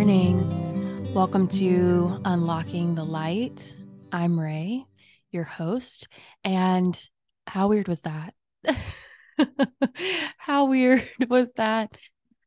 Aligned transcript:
morning. 0.00 1.12
Welcome 1.12 1.46
to 1.48 2.22
Unlocking 2.24 2.94
the 2.94 3.04
Light. 3.04 3.76
I'm 4.10 4.40
Ray, 4.40 4.86
your 5.30 5.44
host. 5.44 6.08
And 6.42 6.98
how 7.46 7.68
weird 7.68 7.86
was 7.86 8.00
that? 8.00 8.32
how 10.38 10.64
weird 10.70 11.06
was 11.28 11.52
that? 11.58 11.94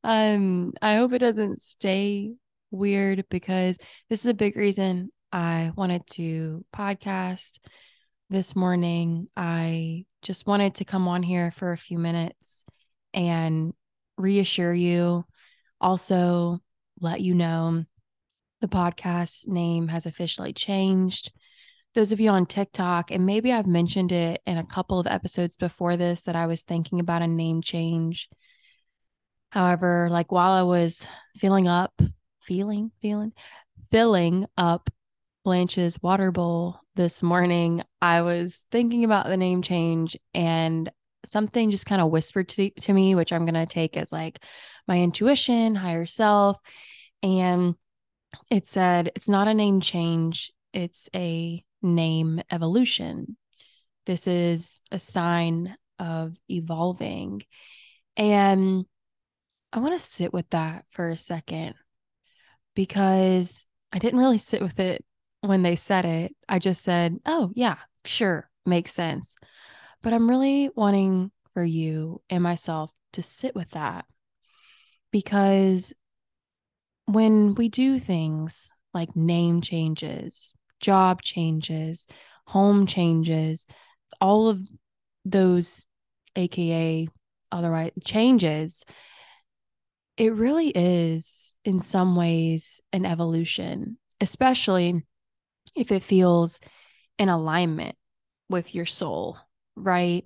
Um, 0.03 0.73
I 0.81 0.95
hope 0.95 1.13
it 1.13 1.19
doesn't 1.19 1.61
stay 1.61 2.33
weird 2.71 3.25
because 3.29 3.77
this 4.09 4.21
is 4.21 4.25
a 4.25 4.33
big 4.33 4.57
reason 4.57 5.11
I 5.31 5.73
wanted 5.75 6.07
to 6.13 6.65
podcast 6.75 7.59
this 8.31 8.55
morning. 8.55 9.27
I 9.37 10.05
just 10.23 10.47
wanted 10.47 10.73
to 10.75 10.85
come 10.85 11.07
on 11.07 11.21
here 11.21 11.51
for 11.51 11.71
a 11.71 11.77
few 11.77 11.99
minutes 11.99 12.65
and 13.13 13.75
reassure 14.17 14.73
you, 14.73 15.23
also 15.79 16.59
let 17.03 17.21
you 17.21 17.33
know 17.33 17.83
the 18.61 18.67
podcast 18.67 19.47
name 19.47 19.89
has 19.89 20.05
officially 20.05 20.53
changed. 20.53 21.31
Those 21.93 22.11
of 22.11 22.19
you 22.19 22.29
on 22.29 22.45
TikTok, 22.45 23.11
and 23.11 23.25
maybe 23.25 23.51
I've 23.51 23.67
mentioned 23.67 24.11
it 24.11 24.41
in 24.47 24.57
a 24.57 24.65
couple 24.65 24.99
of 24.99 25.05
episodes 25.05 25.55
before 25.55 25.97
this 25.97 26.21
that 26.21 26.35
I 26.35 26.47
was 26.47 26.63
thinking 26.63 26.99
about 26.99 27.21
a 27.21 27.27
name 27.27 27.61
change. 27.61 28.29
However, 29.51 30.07
like 30.09 30.31
while 30.31 30.53
I 30.53 30.63
was 30.63 31.05
filling 31.37 31.67
up, 31.67 31.93
feeling, 32.41 32.91
feeling, 33.01 33.33
filling 33.91 34.47
up 34.57 34.89
Blanche's 35.43 36.01
water 36.01 36.31
bowl 36.31 36.79
this 36.95 37.21
morning, 37.21 37.83
I 38.01 38.21
was 38.21 38.65
thinking 38.71 39.03
about 39.03 39.27
the 39.27 39.37
name 39.37 39.61
change 39.61 40.17
and 40.33 40.89
something 41.25 41.69
just 41.69 41.85
kind 41.85 42.01
of 42.01 42.11
whispered 42.11 42.49
to, 42.49 42.69
to 42.69 42.93
me, 42.93 43.13
which 43.13 43.33
I'm 43.33 43.45
going 43.45 43.53
to 43.53 43.65
take 43.65 43.97
as 43.97 44.11
like 44.11 44.43
my 44.87 44.99
intuition, 44.99 45.75
higher 45.75 46.05
self. 46.05 46.57
And 47.23 47.75
it 48.51 48.67
said, 48.67 49.11
it's 49.15 49.29
not 49.29 49.47
a 49.47 49.53
name 49.53 49.79
change, 49.81 50.51
it's 50.73 51.09
a 51.15 51.63
name 51.81 52.41
evolution. 52.51 53.37
This 54.05 54.27
is 54.27 54.81
a 54.91 54.99
sign 54.99 55.75
of 55.97 56.35
evolving. 56.49 57.43
And 58.17 58.85
I 59.71 59.79
want 59.79 59.93
to 59.93 60.05
sit 60.05 60.33
with 60.33 60.49
that 60.49 60.85
for 60.91 61.09
a 61.09 61.17
second 61.17 61.75
because 62.75 63.65
I 63.91 63.99
didn't 63.99 64.19
really 64.19 64.37
sit 64.37 64.61
with 64.61 64.79
it 64.79 65.03
when 65.41 65.63
they 65.63 65.75
said 65.75 66.05
it. 66.05 66.35
I 66.49 66.59
just 66.59 66.83
said, 66.83 67.17
oh, 67.25 67.51
yeah, 67.55 67.77
sure, 68.05 68.49
makes 68.65 68.93
sense. 68.93 69.35
But 70.01 70.13
I'm 70.13 70.29
really 70.29 70.69
wanting 70.75 71.31
for 71.53 71.63
you 71.63 72.21
and 72.29 72.43
myself 72.43 72.91
to 73.13 73.23
sit 73.23 73.55
with 73.55 73.69
that 73.71 74.05
because 75.11 75.93
when 77.05 77.55
we 77.55 77.69
do 77.69 77.99
things 77.99 78.69
like 78.93 79.15
name 79.15 79.61
changes, 79.61 80.53
job 80.79 81.21
changes, 81.21 82.07
home 82.45 82.85
changes, 82.85 83.65
all 84.21 84.49
of 84.49 84.61
those, 85.25 85.85
AKA 86.35 87.07
otherwise 87.51 87.91
changes, 88.03 88.83
it 90.17 90.33
really 90.33 90.69
is 90.69 91.57
in 91.65 91.81
some 91.81 92.15
ways 92.15 92.81
an 92.91 93.05
evolution, 93.05 93.97
especially 94.21 95.03
if 95.75 95.91
it 95.91 96.03
feels 96.03 96.59
in 97.17 97.29
alignment 97.29 97.95
with 98.49 98.75
your 98.75 98.85
soul, 98.85 99.37
right? 99.75 100.25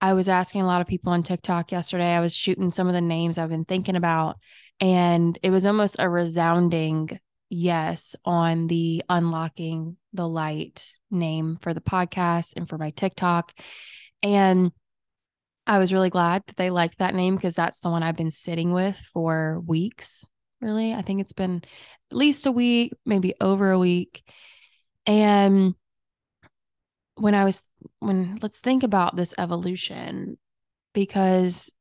I 0.00 0.14
was 0.14 0.28
asking 0.28 0.62
a 0.62 0.66
lot 0.66 0.80
of 0.80 0.88
people 0.88 1.12
on 1.12 1.22
TikTok 1.22 1.70
yesterday. 1.70 2.14
I 2.14 2.20
was 2.20 2.34
shooting 2.34 2.72
some 2.72 2.88
of 2.88 2.94
the 2.94 3.00
names 3.00 3.38
I've 3.38 3.50
been 3.50 3.64
thinking 3.64 3.94
about, 3.94 4.38
and 4.82 5.38
it 5.44 5.50
was 5.50 5.64
almost 5.64 5.94
a 6.00 6.10
resounding 6.10 7.20
yes 7.48 8.16
on 8.24 8.66
the 8.66 9.04
unlocking 9.08 9.96
the 10.12 10.28
light 10.28 10.98
name 11.08 11.56
for 11.60 11.72
the 11.72 11.80
podcast 11.80 12.54
and 12.56 12.68
for 12.68 12.78
my 12.78 12.90
TikTok. 12.90 13.52
And 14.24 14.72
I 15.68 15.78
was 15.78 15.92
really 15.92 16.10
glad 16.10 16.42
that 16.46 16.56
they 16.56 16.70
liked 16.70 16.98
that 16.98 17.14
name 17.14 17.36
because 17.36 17.54
that's 17.54 17.78
the 17.78 17.90
one 17.90 18.02
I've 18.02 18.16
been 18.16 18.32
sitting 18.32 18.72
with 18.72 18.96
for 19.12 19.62
weeks. 19.64 20.26
Really, 20.60 20.92
I 20.92 21.02
think 21.02 21.20
it's 21.20 21.32
been 21.32 21.62
at 22.10 22.16
least 22.16 22.46
a 22.46 22.52
week, 22.52 22.92
maybe 23.06 23.34
over 23.40 23.70
a 23.70 23.78
week. 23.78 24.24
And 25.06 25.76
when 27.14 27.36
I 27.36 27.44
was, 27.44 27.62
when 28.00 28.40
let's 28.42 28.58
think 28.58 28.82
about 28.82 29.14
this 29.14 29.32
evolution, 29.38 30.38
because 30.92 31.72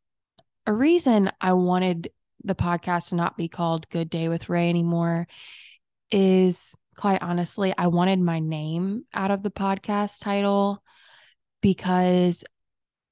a 0.67 0.73
reason 0.73 1.31
I 1.41 1.53
wanted 1.53 2.11
the 2.43 2.55
podcast 2.55 3.09
to 3.09 3.15
not 3.15 3.37
be 3.37 3.47
called 3.47 3.89
Good 3.89 4.09
Day 4.09 4.29
with 4.29 4.49
Ray 4.49 4.69
anymore 4.69 5.27
is 6.11 6.75
quite 6.95 7.21
honestly, 7.21 7.73
I 7.77 7.87
wanted 7.87 8.19
my 8.19 8.39
name 8.39 9.05
out 9.13 9.31
of 9.31 9.43
the 9.43 9.51
podcast 9.51 10.19
title 10.21 10.83
because 11.61 12.43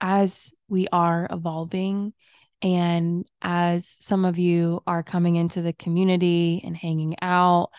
as 0.01 0.53
we 0.67 0.87
are 0.91 1.27
evolving 1.31 2.13
and 2.61 3.25
as 3.41 3.87
some 3.87 4.25
of 4.25 4.37
you 4.37 4.81
are 4.85 5.03
coming 5.03 5.35
into 5.35 5.61
the 5.61 5.73
community 5.73 6.61
and 6.63 6.75
hanging 6.75 7.15
out, 7.21 7.69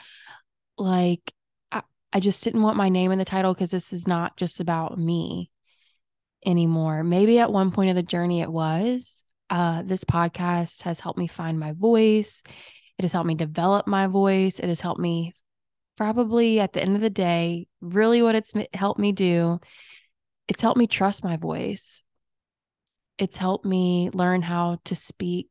like 0.78 1.32
I, 1.70 1.82
I 2.12 2.20
just 2.20 2.42
didn't 2.44 2.62
want 2.62 2.76
my 2.76 2.88
name 2.88 3.12
in 3.12 3.18
the 3.18 3.24
title 3.24 3.52
because 3.52 3.70
this 3.70 3.92
is 3.92 4.08
not 4.08 4.36
just 4.36 4.60
about 4.60 4.98
me 4.98 5.50
anymore. 6.44 7.04
Maybe 7.04 7.38
at 7.38 7.52
one 7.52 7.70
point 7.70 7.90
of 7.90 7.96
the 7.96 8.02
journey 8.02 8.40
it 8.40 8.50
was, 8.50 9.24
uh, 9.50 9.82
this 9.84 10.04
podcast 10.04 10.82
has 10.82 11.00
helped 11.00 11.18
me 11.18 11.26
find 11.26 11.58
my 11.58 11.72
voice. 11.72 12.42
It 12.98 13.02
has 13.02 13.12
helped 13.12 13.26
me 13.26 13.34
develop 13.34 13.86
my 13.86 14.06
voice. 14.06 14.60
It 14.60 14.68
has 14.68 14.80
helped 14.80 15.00
me, 15.00 15.34
probably 15.96 16.60
at 16.60 16.72
the 16.72 16.80
end 16.80 16.94
of 16.94 17.02
the 17.02 17.10
day, 17.10 17.66
really 17.80 18.22
what 18.22 18.36
it's 18.36 18.54
helped 18.72 19.00
me 19.00 19.12
do. 19.12 19.60
It's 20.46 20.62
helped 20.62 20.78
me 20.78 20.86
trust 20.86 21.24
my 21.24 21.36
voice. 21.36 22.04
It's 23.18 23.36
helped 23.36 23.64
me 23.64 24.10
learn 24.14 24.40
how 24.40 24.78
to 24.84 24.94
speak 24.94 25.48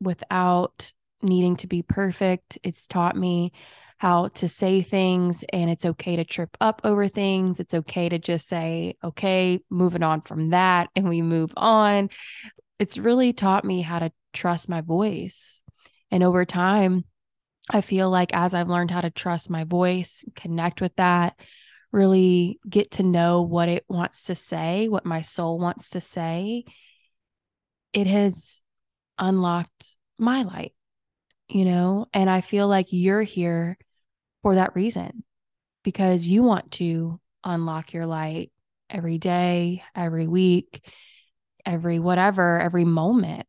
without 0.00 0.92
needing 1.22 1.56
to 1.56 1.66
be 1.66 1.82
perfect. 1.82 2.58
It's 2.62 2.86
taught 2.86 3.16
me 3.16 3.52
how 3.98 4.28
to 4.28 4.48
say 4.48 4.82
things 4.82 5.44
and 5.52 5.70
it's 5.70 5.84
okay 5.84 6.16
to 6.16 6.24
trip 6.24 6.56
up 6.60 6.80
over 6.84 7.08
things. 7.08 7.60
It's 7.60 7.74
okay 7.74 8.08
to 8.08 8.18
just 8.18 8.48
say, 8.48 8.96
okay, 9.04 9.60
moving 9.70 10.02
on 10.02 10.22
from 10.22 10.48
that 10.48 10.88
and 10.96 11.08
we 11.08 11.22
move 11.22 11.52
on 11.56 12.10
it's 12.84 12.98
really 12.98 13.32
taught 13.32 13.64
me 13.64 13.80
how 13.80 13.98
to 13.98 14.12
trust 14.34 14.68
my 14.68 14.82
voice. 14.82 15.62
And 16.10 16.22
over 16.22 16.44
time, 16.44 17.04
I 17.70 17.80
feel 17.80 18.10
like 18.10 18.34
as 18.34 18.52
I've 18.52 18.68
learned 18.68 18.90
how 18.90 19.00
to 19.00 19.08
trust 19.08 19.48
my 19.48 19.64
voice, 19.64 20.22
connect 20.36 20.82
with 20.82 20.94
that, 20.96 21.40
really 21.92 22.60
get 22.68 22.90
to 22.90 23.02
know 23.02 23.40
what 23.40 23.70
it 23.70 23.86
wants 23.88 24.24
to 24.24 24.34
say, 24.34 24.88
what 24.88 25.06
my 25.06 25.22
soul 25.22 25.58
wants 25.58 25.90
to 25.90 26.02
say, 26.02 26.64
it 27.94 28.06
has 28.06 28.60
unlocked 29.18 29.96
my 30.18 30.42
light, 30.42 30.74
you 31.48 31.64
know? 31.64 32.04
And 32.12 32.28
I 32.28 32.42
feel 32.42 32.68
like 32.68 32.88
you're 32.90 33.22
here 33.22 33.78
for 34.42 34.56
that 34.56 34.76
reason 34.76 35.24
because 35.84 36.26
you 36.26 36.42
want 36.42 36.70
to 36.72 37.18
unlock 37.44 37.94
your 37.94 38.04
light 38.04 38.52
every 38.90 39.16
day, 39.16 39.82
every 39.96 40.26
week 40.26 40.82
every 41.64 41.98
whatever, 41.98 42.60
every 42.60 42.84
moment. 42.84 43.46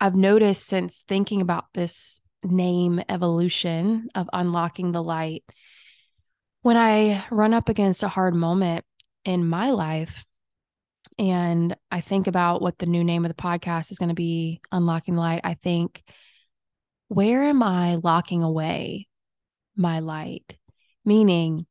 I've 0.00 0.16
noticed 0.16 0.66
since 0.66 1.04
thinking 1.06 1.40
about 1.40 1.66
this 1.74 2.20
name 2.44 3.00
evolution 3.08 4.08
of 4.14 4.28
unlocking 4.32 4.92
the 4.92 5.02
light, 5.02 5.44
when 6.62 6.76
I 6.76 7.24
run 7.30 7.54
up 7.54 7.68
against 7.68 8.02
a 8.02 8.08
hard 8.08 8.34
moment 8.34 8.84
in 9.24 9.46
my 9.46 9.70
life, 9.70 10.24
and 11.18 11.76
I 11.90 12.00
think 12.00 12.26
about 12.26 12.62
what 12.62 12.78
the 12.78 12.86
new 12.86 13.04
name 13.04 13.24
of 13.24 13.28
the 13.28 13.42
podcast 13.42 13.90
is 13.92 13.98
going 13.98 14.08
to 14.08 14.14
be, 14.14 14.60
Unlocking 14.70 15.14
the 15.14 15.20
Light, 15.20 15.42
I 15.44 15.54
think, 15.54 16.02
where 17.08 17.42
am 17.44 17.62
I 17.62 17.96
locking 17.96 18.42
away 18.42 19.08
my 19.76 20.00
light? 20.00 20.56
Meaning, 21.04 21.66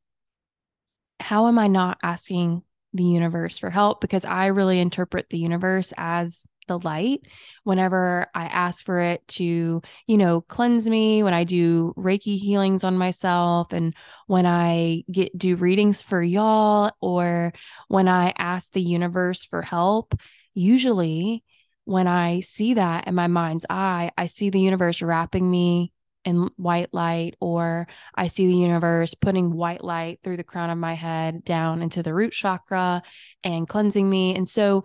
how 1.20 1.48
am 1.48 1.58
I 1.58 1.66
not 1.68 1.98
asking 2.02 2.62
the 2.92 3.04
universe 3.04 3.58
for 3.58 3.70
help 3.70 4.00
because 4.00 4.24
I 4.24 4.46
really 4.46 4.80
interpret 4.80 5.28
the 5.30 5.38
universe 5.38 5.92
as 5.96 6.46
the 6.68 6.78
light. 6.78 7.26
Whenever 7.64 8.28
I 8.34 8.44
ask 8.46 8.84
for 8.84 9.00
it 9.00 9.26
to, 9.28 9.82
you 10.06 10.18
know, 10.18 10.40
cleanse 10.42 10.88
me, 10.88 11.22
when 11.22 11.34
I 11.34 11.44
do 11.44 11.92
Reiki 11.96 12.38
healings 12.38 12.84
on 12.84 12.96
myself 12.96 13.72
and 13.72 13.94
when 14.26 14.46
I 14.46 15.04
get 15.10 15.36
do 15.36 15.56
readings 15.56 16.02
for 16.02 16.22
y'all 16.22 16.92
or 17.00 17.52
when 17.88 18.08
I 18.08 18.32
ask 18.38 18.72
the 18.72 18.82
universe 18.82 19.44
for 19.44 19.62
help, 19.62 20.14
usually 20.54 21.44
when 21.84 22.06
I 22.06 22.40
see 22.40 22.74
that 22.74 23.08
in 23.08 23.14
my 23.14 23.26
mind's 23.26 23.66
eye, 23.68 24.12
I 24.16 24.26
see 24.26 24.50
the 24.50 24.60
universe 24.60 25.02
wrapping 25.02 25.50
me 25.50 25.92
in 26.24 26.50
white 26.56 26.92
light, 26.92 27.36
or 27.40 27.86
I 28.14 28.28
see 28.28 28.46
the 28.46 28.54
universe 28.54 29.14
putting 29.14 29.52
white 29.52 29.82
light 29.82 30.20
through 30.22 30.36
the 30.36 30.44
crown 30.44 30.70
of 30.70 30.78
my 30.78 30.94
head 30.94 31.44
down 31.44 31.82
into 31.82 32.02
the 32.02 32.14
root 32.14 32.32
chakra 32.32 33.02
and 33.42 33.68
cleansing 33.68 34.08
me. 34.08 34.36
And 34.36 34.48
so 34.48 34.84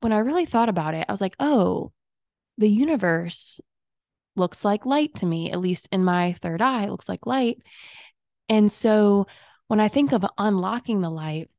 when 0.00 0.12
I 0.12 0.18
really 0.18 0.46
thought 0.46 0.68
about 0.68 0.94
it, 0.94 1.06
I 1.08 1.12
was 1.12 1.20
like, 1.20 1.36
oh, 1.38 1.92
the 2.58 2.68
universe 2.68 3.60
looks 4.36 4.64
like 4.64 4.84
light 4.84 5.14
to 5.16 5.26
me, 5.26 5.50
at 5.50 5.60
least 5.60 5.88
in 5.92 6.04
my 6.04 6.34
third 6.42 6.60
eye, 6.60 6.84
it 6.84 6.90
looks 6.90 7.08
like 7.08 7.26
light. 7.26 7.58
And 8.48 8.70
so 8.70 9.26
when 9.68 9.80
I 9.80 9.88
think 9.88 10.12
of 10.12 10.26
unlocking 10.36 11.00
the 11.00 11.10
light, 11.10 11.50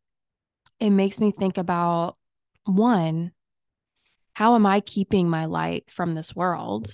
it 0.80 0.90
makes 0.90 1.20
me 1.20 1.32
think 1.32 1.58
about 1.58 2.18
one, 2.66 3.32
how 4.34 4.56
am 4.56 4.66
I 4.66 4.82
keeping 4.82 5.30
my 5.30 5.46
light 5.46 5.86
from 5.90 6.16
this 6.16 6.36
world? 6.36 6.94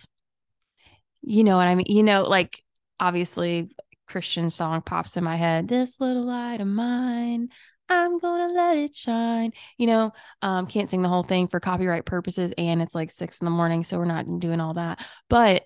You 1.21 1.43
know 1.43 1.57
what 1.57 1.67
I 1.67 1.75
mean? 1.75 1.87
You 1.87 2.03
know, 2.03 2.23
like 2.23 2.63
obviously 2.99 3.69
Christian 4.07 4.49
song 4.49 4.81
pops 4.81 5.17
in 5.17 5.23
my 5.23 5.35
head. 5.35 5.67
This 5.67 5.99
little 5.99 6.23
light 6.25 6.61
of 6.61 6.67
mine, 6.67 7.49
I'm 7.89 8.17
gonna 8.19 8.53
let 8.53 8.77
it 8.77 8.95
shine. 8.95 9.53
You 9.77 9.87
know, 9.87 10.11
um, 10.41 10.67
can't 10.67 10.89
sing 10.89 11.01
the 11.01 11.09
whole 11.09 11.23
thing 11.23 11.47
for 11.47 11.59
copyright 11.59 12.05
purposes, 12.05 12.53
and 12.57 12.81
it's 12.81 12.95
like 12.95 13.11
six 13.11 13.39
in 13.41 13.45
the 13.45 13.51
morning, 13.51 13.83
so 13.83 13.97
we're 13.97 14.05
not 14.05 14.39
doing 14.39 14.59
all 14.61 14.75
that. 14.75 15.05
But 15.29 15.65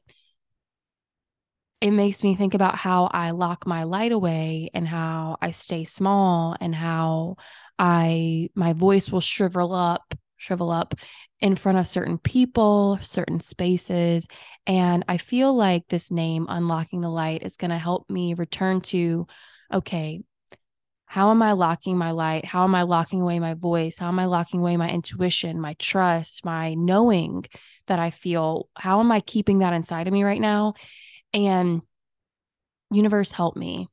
it 1.81 1.91
makes 1.91 2.23
me 2.23 2.35
think 2.35 2.53
about 2.53 2.75
how 2.75 3.05
I 3.05 3.31
lock 3.31 3.67
my 3.67 3.83
light 3.83 4.11
away 4.11 4.69
and 4.73 4.87
how 4.87 5.37
I 5.41 5.51
stay 5.51 5.83
small 5.83 6.55
and 6.59 6.73
how 6.73 7.35
I 7.77 8.49
my 8.55 8.73
voice 8.73 9.11
will 9.11 9.21
shrivel 9.21 9.73
up, 9.73 10.15
shrivel 10.37 10.71
up 10.71 10.95
in 11.39 11.55
front 11.55 11.77
of 11.77 11.87
certain 11.87 12.17
people, 12.17 12.99
certain 13.01 13.39
spaces. 13.39 14.27
And 14.67 15.05
I 15.07 15.17
feel 15.17 15.53
like 15.53 15.83
this 15.87 16.11
name, 16.11 16.45
Unlocking 16.49 17.01
the 17.01 17.09
Light, 17.09 17.43
is 17.43 17.57
going 17.57 17.71
to 17.71 17.77
help 17.77 18.09
me 18.09 18.33
return 18.33 18.81
to 18.81 19.27
okay, 19.73 20.21
how 21.05 21.31
am 21.31 21.41
I 21.41 21.53
locking 21.53 21.97
my 21.97 22.11
light? 22.11 22.45
How 22.45 22.63
am 22.63 22.75
I 22.75 22.83
locking 22.83 23.21
away 23.21 23.39
my 23.39 23.53
voice? 23.53 23.97
How 23.97 24.09
am 24.09 24.19
I 24.19 24.25
locking 24.25 24.59
away 24.59 24.75
my 24.77 24.89
intuition, 24.89 25.61
my 25.61 25.75
trust, 25.79 26.43
my 26.43 26.73
knowing 26.73 27.45
that 27.87 27.99
I 27.99 28.11
feel? 28.11 28.69
How 28.75 28.99
am 28.99 29.11
I 29.11 29.21
keeping 29.21 29.59
that 29.59 29.73
inside 29.73 30.07
of 30.07 30.13
me 30.13 30.23
right 30.23 30.41
now? 30.41 30.73
And 31.33 31.81
universe 32.91 33.31
help 33.31 33.55
me 33.55 33.87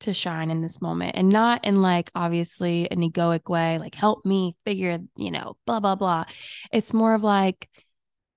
to 0.00 0.12
shine 0.12 0.50
in 0.50 0.60
this 0.60 0.80
moment 0.80 1.16
and 1.16 1.28
not 1.28 1.64
in 1.64 1.82
like 1.82 2.10
obviously 2.14 2.90
an 2.90 3.00
egoic 3.00 3.48
way, 3.48 3.78
like 3.78 3.94
help 3.94 4.24
me 4.24 4.56
figure, 4.64 4.98
you 5.16 5.30
know, 5.30 5.56
blah, 5.66 5.80
blah, 5.80 5.94
blah. 5.94 6.24
It's 6.72 6.92
more 6.92 7.14
of 7.14 7.22
like, 7.22 7.68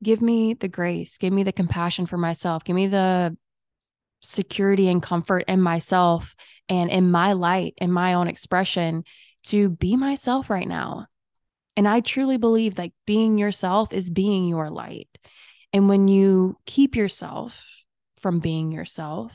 give 0.01 0.21
me 0.21 0.53
the 0.53 0.69
grace, 0.69 1.17
give 1.17 1.33
me 1.33 1.43
the 1.43 1.51
compassion 1.51 2.05
for 2.05 2.17
myself, 2.17 2.63
give 2.63 2.75
me 2.75 2.87
the 2.87 3.35
security 4.21 4.87
and 4.87 5.03
comfort 5.03 5.45
in 5.47 5.61
myself 5.61 6.35
and 6.67 6.89
in 6.89 7.11
my 7.11 7.33
light 7.33 7.73
and 7.79 7.93
my 7.93 8.13
own 8.13 8.27
expression 8.27 9.03
to 9.43 9.69
be 9.69 9.95
myself 9.95 10.49
right 10.49 10.67
now. 10.67 11.07
And 11.75 11.87
I 11.87 12.01
truly 12.01 12.37
believe 12.37 12.77
like 12.77 12.93
being 13.05 13.37
yourself 13.37 13.93
is 13.93 14.09
being 14.09 14.45
your 14.45 14.69
light. 14.69 15.09
And 15.71 15.87
when 15.87 16.07
you 16.07 16.57
keep 16.65 16.95
yourself 16.95 17.65
from 18.19 18.39
being 18.39 18.71
yourself, 18.71 19.31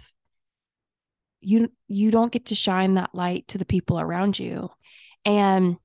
you 1.45 1.71
you 1.89 2.11
don't 2.11 2.33
get 2.33 2.47
to 2.47 2.55
shine 2.55 2.95
that 2.95 3.15
light 3.15 3.49
to 3.49 3.59
the 3.59 3.65
people 3.65 4.01
around 4.01 4.39
you. 4.39 4.71
And 5.25 5.77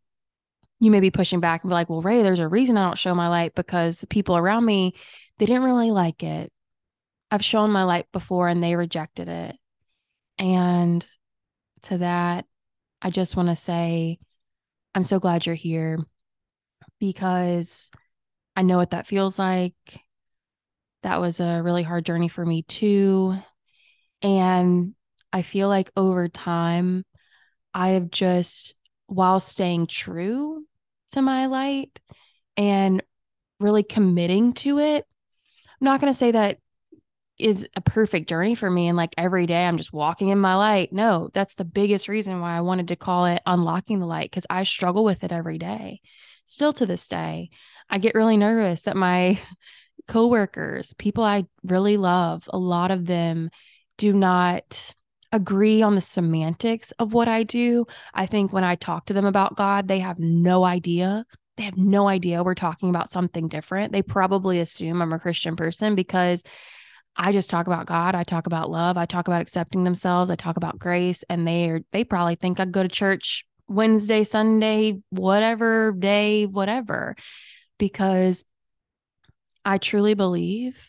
you 0.80 0.92
may 0.92 1.00
be 1.00 1.12
pushing 1.12 1.40
back 1.40 1.64
and 1.64 1.70
be 1.70 1.74
like 1.74 1.90
well 1.90 2.02
ray 2.02 2.24
there's 2.24 2.40
a 2.40 2.48
reason 2.48 2.78
i 2.78 2.86
don't 2.86 2.98
show 2.98 3.14
my 3.14 3.28
light 3.28 3.54
because 3.54 4.00
the 4.00 4.08
people 4.08 4.38
around 4.38 4.66
me 4.66 4.94
they 5.38 5.46
didn't 5.46 5.64
really 5.64 5.92
like 5.92 6.22
it. 6.22 6.52
I've 7.32 7.46
shown 7.46 7.72
my 7.72 7.84
light 7.84 8.08
before 8.12 8.50
and 8.50 8.62
they 8.62 8.76
rejected 8.76 9.30
it. 9.30 9.56
And 10.38 11.06
to 11.84 12.00
that 12.00 12.46
i 13.02 13.10
just 13.10 13.38
want 13.38 13.48
to 13.48 13.56
say 13.56 14.20
i'm 14.94 15.04
so 15.04 15.20
glad 15.20 15.46
you're 15.46 15.56
here 15.56 15.98
because 17.00 17.90
i 18.56 18.62
know 18.62 18.78
what 18.78 18.92
that 18.92 19.08
feels 19.08 19.40
like. 19.40 19.74
That 21.04 21.22
was 21.22 21.40
a 21.40 21.62
really 21.64 21.84
hard 21.84 22.06
journey 22.06 22.28
for 22.28 22.46
me 22.46 22.64
too. 22.64 23.38
And 24.22 24.94
I 25.32 25.42
feel 25.42 25.68
like 25.68 25.92
over 25.96 26.28
time, 26.28 27.06
I 27.74 27.90
have 27.90 28.10
just, 28.10 28.76
while 29.08 29.40
staying 29.40 29.88
true 29.88 30.66
to 31.12 31.22
my 31.22 31.46
light 31.46 32.00
and 32.58 33.04
really 33.60 33.84
committing 33.84 34.54
to 34.54 34.80
it, 34.80 35.06
I'm 35.82 35.86
not 35.86 36.02
going 36.02 36.12
to 36.12 36.18
say 36.18 36.32
that 36.32 36.58
is 37.38 37.66
a 37.76 37.82
perfect 37.82 38.28
journey 38.28 38.54
for 38.54 38.70
me 38.70 38.90
and 38.90 38.98
like 38.98 39.14
every 39.18 39.46
day 39.46 39.66
I'm 39.66 39.78
just 39.78 39.94
walking 39.94 40.28
in 40.28 40.40
my 40.40 40.56
light. 40.56 40.92
No, 40.92 41.30
that's 41.34 41.56
the 41.56 41.64
biggest 41.64 42.10
reason 42.10 42.42
why 42.42 42.58
I 42.58 42.62
wanted 42.62 42.90
to 42.90 42.98
call 42.98 43.26
it 43.28 43.42
unlocking 43.46 44.00
the 44.00 44.06
light 44.06 44.30
because 44.30 44.46
I 44.50 44.64
struggle 44.64 45.06
with 45.06 45.24
it 45.24 45.32
every 45.32 45.58
day. 45.58 46.02
Still 46.44 46.74
to 46.74 46.86
this 46.86 47.08
day, 47.08 47.50
I 47.90 47.98
get 47.98 48.16
really 48.16 48.36
nervous 48.36 48.82
that 48.84 48.98
my 48.98 49.40
coworkers, 50.08 50.94
people 50.94 51.24
I 51.24 51.46
really 51.64 51.96
love, 51.96 52.50
a 52.52 52.58
lot 52.58 52.92
of 52.92 53.06
them 53.06 53.52
do 53.98 54.12
not 54.12 54.94
agree 55.32 55.82
on 55.82 55.96
the 55.96 56.02
semantics 56.02 56.92
of 56.94 57.14
what 57.14 57.28
I 57.28 57.44
do. 57.44 57.86
I 58.14 58.26
think 58.26 58.52
when 58.52 58.64
I 58.64 58.76
talk 58.76 59.06
to 59.06 59.14
them 59.14 59.26
about 59.26 59.56
God, 59.56 59.88
they 59.88 60.00
have 60.00 60.20
no 60.20 60.64
idea. 60.64 61.26
They 61.58 61.64
have 61.64 61.78
no 61.78 62.08
idea 62.08 62.44
we're 62.44 62.56
talking 62.56 62.90
about 62.90 63.10
something 63.10 63.48
different. 63.48 63.92
They 63.92 64.02
probably 64.02 64.60
assume 64.60 65.02
I'm 65.02 65.14
a 65.14 65.20
Christian 65.20 65.56
person 65.56 65.96
because 65.96 66.44
I 67.16 67.32
just 67.32 67.50
talk 67.50 67.68
about 67.68 67.86
God, 67.86 68.16
I 68.16 68.24
talk 68.24 68.48
about 68.48 68.72
love, 68.72 68.98
I 68.98 69.06
talk 69.06 69.28
about 69.28 69.42
accepting 69.42 69.84
themselves, 69.84 70.32
I 70.32 70.36
talk 70.36 70.56
about 70.56 70.80
grace, 70.80 71.24
and 71.30 71.46
they 71.46 71.70
are 71.70 71.82
they 71.92 72.06
probably 72.06 72.36
think 72.36 72.60
I 72.60 72.66
go 72.66 72.82
to 72.82 72.88
church 72.88 73.46
Wednesday, 73.68 74.24
Sunday, 74.24 75.02
whatever 75.10 75.92
day, 75.92 76.46
whatever, 76.46 77.16
because 77.78 78.46
I 79.66 79.80
truly 79.80 80.14
believe 80.14 80.80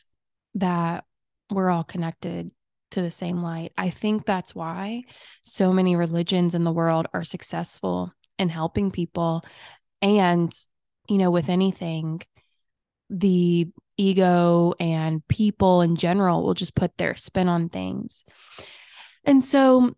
that 0.54 1.04
we're 1.50 1.69
all 1.69 1.84
connected 1.84 2.52
to 2.90 3.02
the 3.02 3.10
same 3.10 3.42
light. 3.42 3.72
I 3.76 3.90
think 3.90 4.25
that's 4.25 4.54
why 4.54 5.04
so 5.42 5.72
many 5.72 5.96
religions 5.96 6.54
in 6.54 6.64
the 6.64 6.72
world 6.72 7.06
are 7.12 7.25
successful 7.25 8.12
in 8.38 8.48
helping 8.48 8.90
people. 8.90 9.44
And, 10.02 10.52
you 11.08 11.19
know, 11.19 11.31
with 11.31 11.48
anything, 11.48 12.22
the 13.10 13.69
ego 13.96 14.75
and 14.81 15.26
people 15.28 15.82
in 15.82 15.96
general 15.96 16.42
will 16.42 16.54
just 16.54 16.75
put 16.75 16.96
their 16.96 17.14
spin 17.14 17.48
on 17.48 17.69
things. 17.69 18.25
And 19.25 19.44
so, 19.44 19.94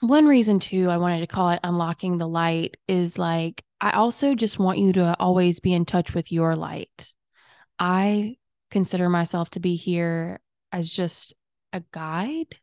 one 0.00 0.26
reason 0.26 0.58
too, 0.58 0.90
I 0.90 0.96
wanted 0.96 1.20
to 1.20 1.28
call 1.28 1.50
it 1.50 1.60
unlocking 1.62 2.18
the 2.18 2.26
light 2.26 2.76
is 2.88 3.16
like, 3.18 3.62
I 3.80 3.92
also 3.92 4.34
just 4.34 4.58
want 4.58 4.78
you 4.78 4.92
to 4.94 5.16
always 5.20 5.60
be 5.60 5.72
in 5.72 5.84
touch 5.84 6.12
with 6.12 6.32
your 6.32 6.56
light. 6.56 7.12
I 7.78 8.36
consider 8.72 9.08
myself 9.08 9.50
to 9.50 9.60
be 9.60 9.76
here 9.76 10.40
as 10.72 10.90
just 10.90 11.34
a 11.72 11.82
guide. 11.92 12.56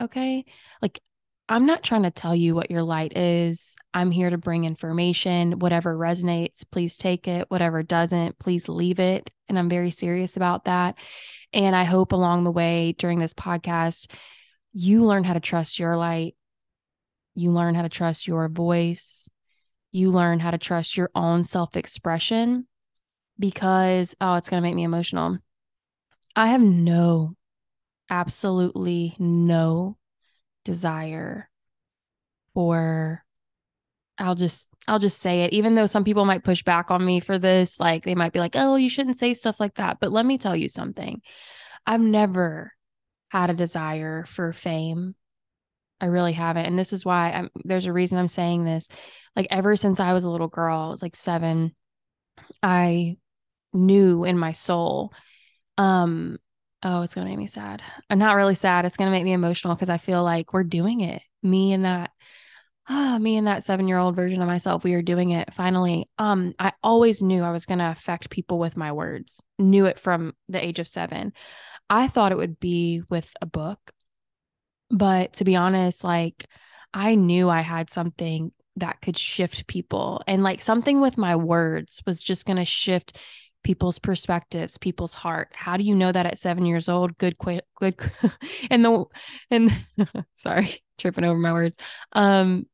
Okay. 0.00 0.44
Like, 0.80 1.00
I'm 1.48 1.66
not 1.66 1.82
trying 1.82 2.04
to 2.04 2.10
tell 2.10 2.34
you 2.34 2.54
what 2.54 2.70
your 2.70 2.82
light 2.82 3.16
is. 3.16 3.76
I'm 3.92 4.10
here 4.10 4.30
to 4.30 4.38
bring 4.38 4.64
information. 4.64 5.58
Whatever 5.58 5.96
resonates, 5.96 6.64
please 6.70 6.96
take 6.96 7.28
it. 7.28 7.50
Whatever 7.50 7.82
doesn't, 7.82 8.38
please 8.38 8.68
leave 8.68 9.00
it. 9.00 9.30
And 9.48 9.58
I'm 9.58 9.68
very 9.68 9.90
serious 9.90 10.36
about 10.36 10.64
that. 10.64 10.96
And 11.52 11.76
I 11.76 11.84
hope 11.84 12.12
along 12.12 12.44
the 12.44 12.50
way 12.52 12.92
during 12.96 13.18
this 13.18 13.34
podcast, 13.34 14.10
you 14.72 15.04
learn 15.04 15.24
how 15.24 15.34
to 15.34 15.40
trust 15.40 15.78
your 15.78 15.96
light. 15.96 16.36
You 17.34 17.50
learn 17.50 17.74
how 17.74 17.82
to 17.82 17.88
trust 17.88 18.26
your 18.26 18.48
voice. 18.48 19.28
You 19.90 20.10
learn 20.10 20.40
how 20.40 20.52
to 20.52 20.58
trust 20.58 20.96
your 20.96 21.10
own 21.14 21.44
self 21.44 21.76
expression 21.76 22.66
because, 23.38 24.14
oh, 24.20 24.36
it's 24.36 24.48
going 24.48 24.62
to 24.62 24.66
make 24.66 24.74
me 24.74 24.84
emotional. 24.84 25.38
I 26.34 26.48
have 26.48 26.62
no 26.62 27.34
absolutely 28.10 29.16
no 29.18 29.96
desire 30.64 31.48
for 32.54 33.24
I'll 34.18 34.34
just 34.34 34.68
I'll 34.86 34.98
just 34.98 35.20
say 35.20 35.42
it 35.42 35.52
even 35.52 35.74
though 35.74 35.86
some 35.86 36.04
people 36.04 36.24
might 36.24 36.44
push 36.44 36.62
back 36.62 36.90
on 36.90 37.04
me 37.04 37.20
for 37.20 37.38
this 37.38 37.80
like 37.80 38.04
they 38.04 38.14
might 38.14 38.32
be 38.32 38.38
like 38.38 38.54
oh 38.54 38.76
you 38.76 38.88
shouldn't 38.88 39.16
say 39.16 39.34
stuff 39.34 39.58
like 39.58 39.74
that. 39.74 39.98
But 40.00 40.12
let 40.12 40.26
me 40.26 40.38
tell 40.38 40.54
you 40.54 40.68
something. 40.68 41.20
I've 41.86 42.00
never 42.00 42.72
had 43.30 43.50
a 43.50 43.54
desire 43.54 44.24
for 44.26 44.52
fame. 44.52 45.14
I 46.00 46.06
really 46.06 46.32
haven't. 46.32 46.66
And 46.66 46.78
this 46.78 46.92
is 46.92 47.04
why 47.04 47.30
I'm 47.32 47.50
there's 47.64 47.86
a 47.86 47.92
reason 47.92 48.18
I'm 48.18 48.28
saying 48.28 48.64
this. 48.64 48.88
Like 49.34 49.46
ever 49.50 49.76
since 49.76 49.98
I 49.98 50.12
was 50.12 50.24
a 50.24 50.30
little 50.30 50.48
girl 50.48 50.78
I 50.78 50.88
was 50.88 51.02
like 51.02 51.16
7 51.16 51.74
I 52.62 53.16
knew 53.72 54.24
in 54.24 54.38
my 54.38 54.52
soul 54.52 55.12
um 55.78 56.38
Oh, 56.82 57.02
it's 57.02 57.14
going 57.14 57.26
to 57.26 57.30
make 57.30 57.38
me 57.38 57.46
sad. 57.46 57.82
I'm 58.10 58.18
not 58.18 58.36
really 58.36 58.56
sad. 58.56 58.84
It's 58.84 58.96
going 58.96 59.06
to 59.06 59.16
make 59.16 59.24
me 59.24 59.32
emotional 59.32 59.74
because 59.74 59.88
I 59.88 59.98
feel 59.98 60.24
like 60.24 60.52
we're 60.52 60.64
doing 60.64 61.00
it. 61.00 61.22
Me 61.42 61.72
and 61.72 61.84
that, 61.84 62.10
ah, 62.88 63.18
me 63.20 63.36
and 63.36 63.46
that 63.46 63.62
seven 63.62 63.86
year 63.86 63.98
old 63.98 64.16
version 64.16 64.42
of 64.42 64.48
myself, 64.48 64.82
we 64.82 64.94
are 64.94 65.02
doing 65.02 65.30
it 65.30 65.54
finally. 65.54 66.08
Um, 66.18 66.54
I 66.58 66.72
always 66.82 67.22
knew 67.22 67.42
I 67.42 67.52
was 67.52 67.66
going 67.66 67.78
to 67.78 67.90
affect 67.90 68.30
people 68.30 68.58
with 68.58 68.76
my 68.76 68.90
words, 68.92 69.40
knew 69.60 69.86
it 69.86 69.98
from 69.98 70.34
the 70.48 70.64
age 70.64 70.80
of 70.80 70.88
seven. 70.88 71.32
I 71.88 72.08
thought 72.08 72.32
it 72.32 72.38
would 72.38 72.58
be 72.58 73.02
with 73.08 73.32
a 73.40 73.46
book. 73.46 73.92
But 74.90 75.34
to 75.34 75.44
be 75.44 75.54
honest, 75.56 76.02
like 76.02 76.46
I 76.92 77.14
knew 77.14 77.48
I 77.48 77.60
had 77.60 77.90
something 77.90 78.50
that 78.76 79.00
could 79.00 79.18
shift 79.18 79.66
people 79.66 80.22
and 80.26 80.42
like 80.42 80.62
something 80.62 81.00
with 81.00 81.18
my 81.18 81.36
words 81.36 82.02
was 82.06 82.22
just 82.22 82.46
going 82.46 82.56
to 82.56 82.64
shift 82.64 83.18
people's 83.62 83.98
perspectives, 83.98 84.78
people's 84.78 85.14
heart. 85.14 85.50
How 85.54 85.76
do 85.76 85.84
you 85.84 85.94
know 85.94 86.10
that 86.10 86.26
at 86.26 86.38
seven 86.38 86.66
years 86.66 86.88
old? 86.88 87.16
Good, 87.18 87.36
good. 87.38 87.94
and 88.70 88.84
the, 88.84 89.04
and 89.50 89.72
sorry, 90.36 90.82
tripping 90.98 91.24
over 91.24 91.38
my 91.38 91.52
words. 91.52 91.78
Um, 92.12 92.66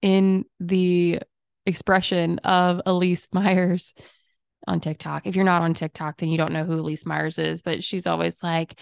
in 0.00 0.44
the 0.58 1.20
expression 1.66 2.38
of 2.40 2.80
Elyse 2.86 3.28
Myers 3.32 3.94
on 4.66 4.80
TikTok. 4.80 5.26
If 5.26 5.36
you're 5.36 5.44
not 5.44 5.62
on 5.62 5.74
TikTok, 5.74 6.18
then 6.18 6.28
you 6.28 6.38
don't 6.38 6.52
know 6.52 6.64
who 6.64 6.82
Elyse 6.82 7.06
Myers 7.06 7.38
is, 7.38 7.62
but 7.62 7.82
she's 7.84 8.06
always 8.06 8.42
like, 8.42 8.78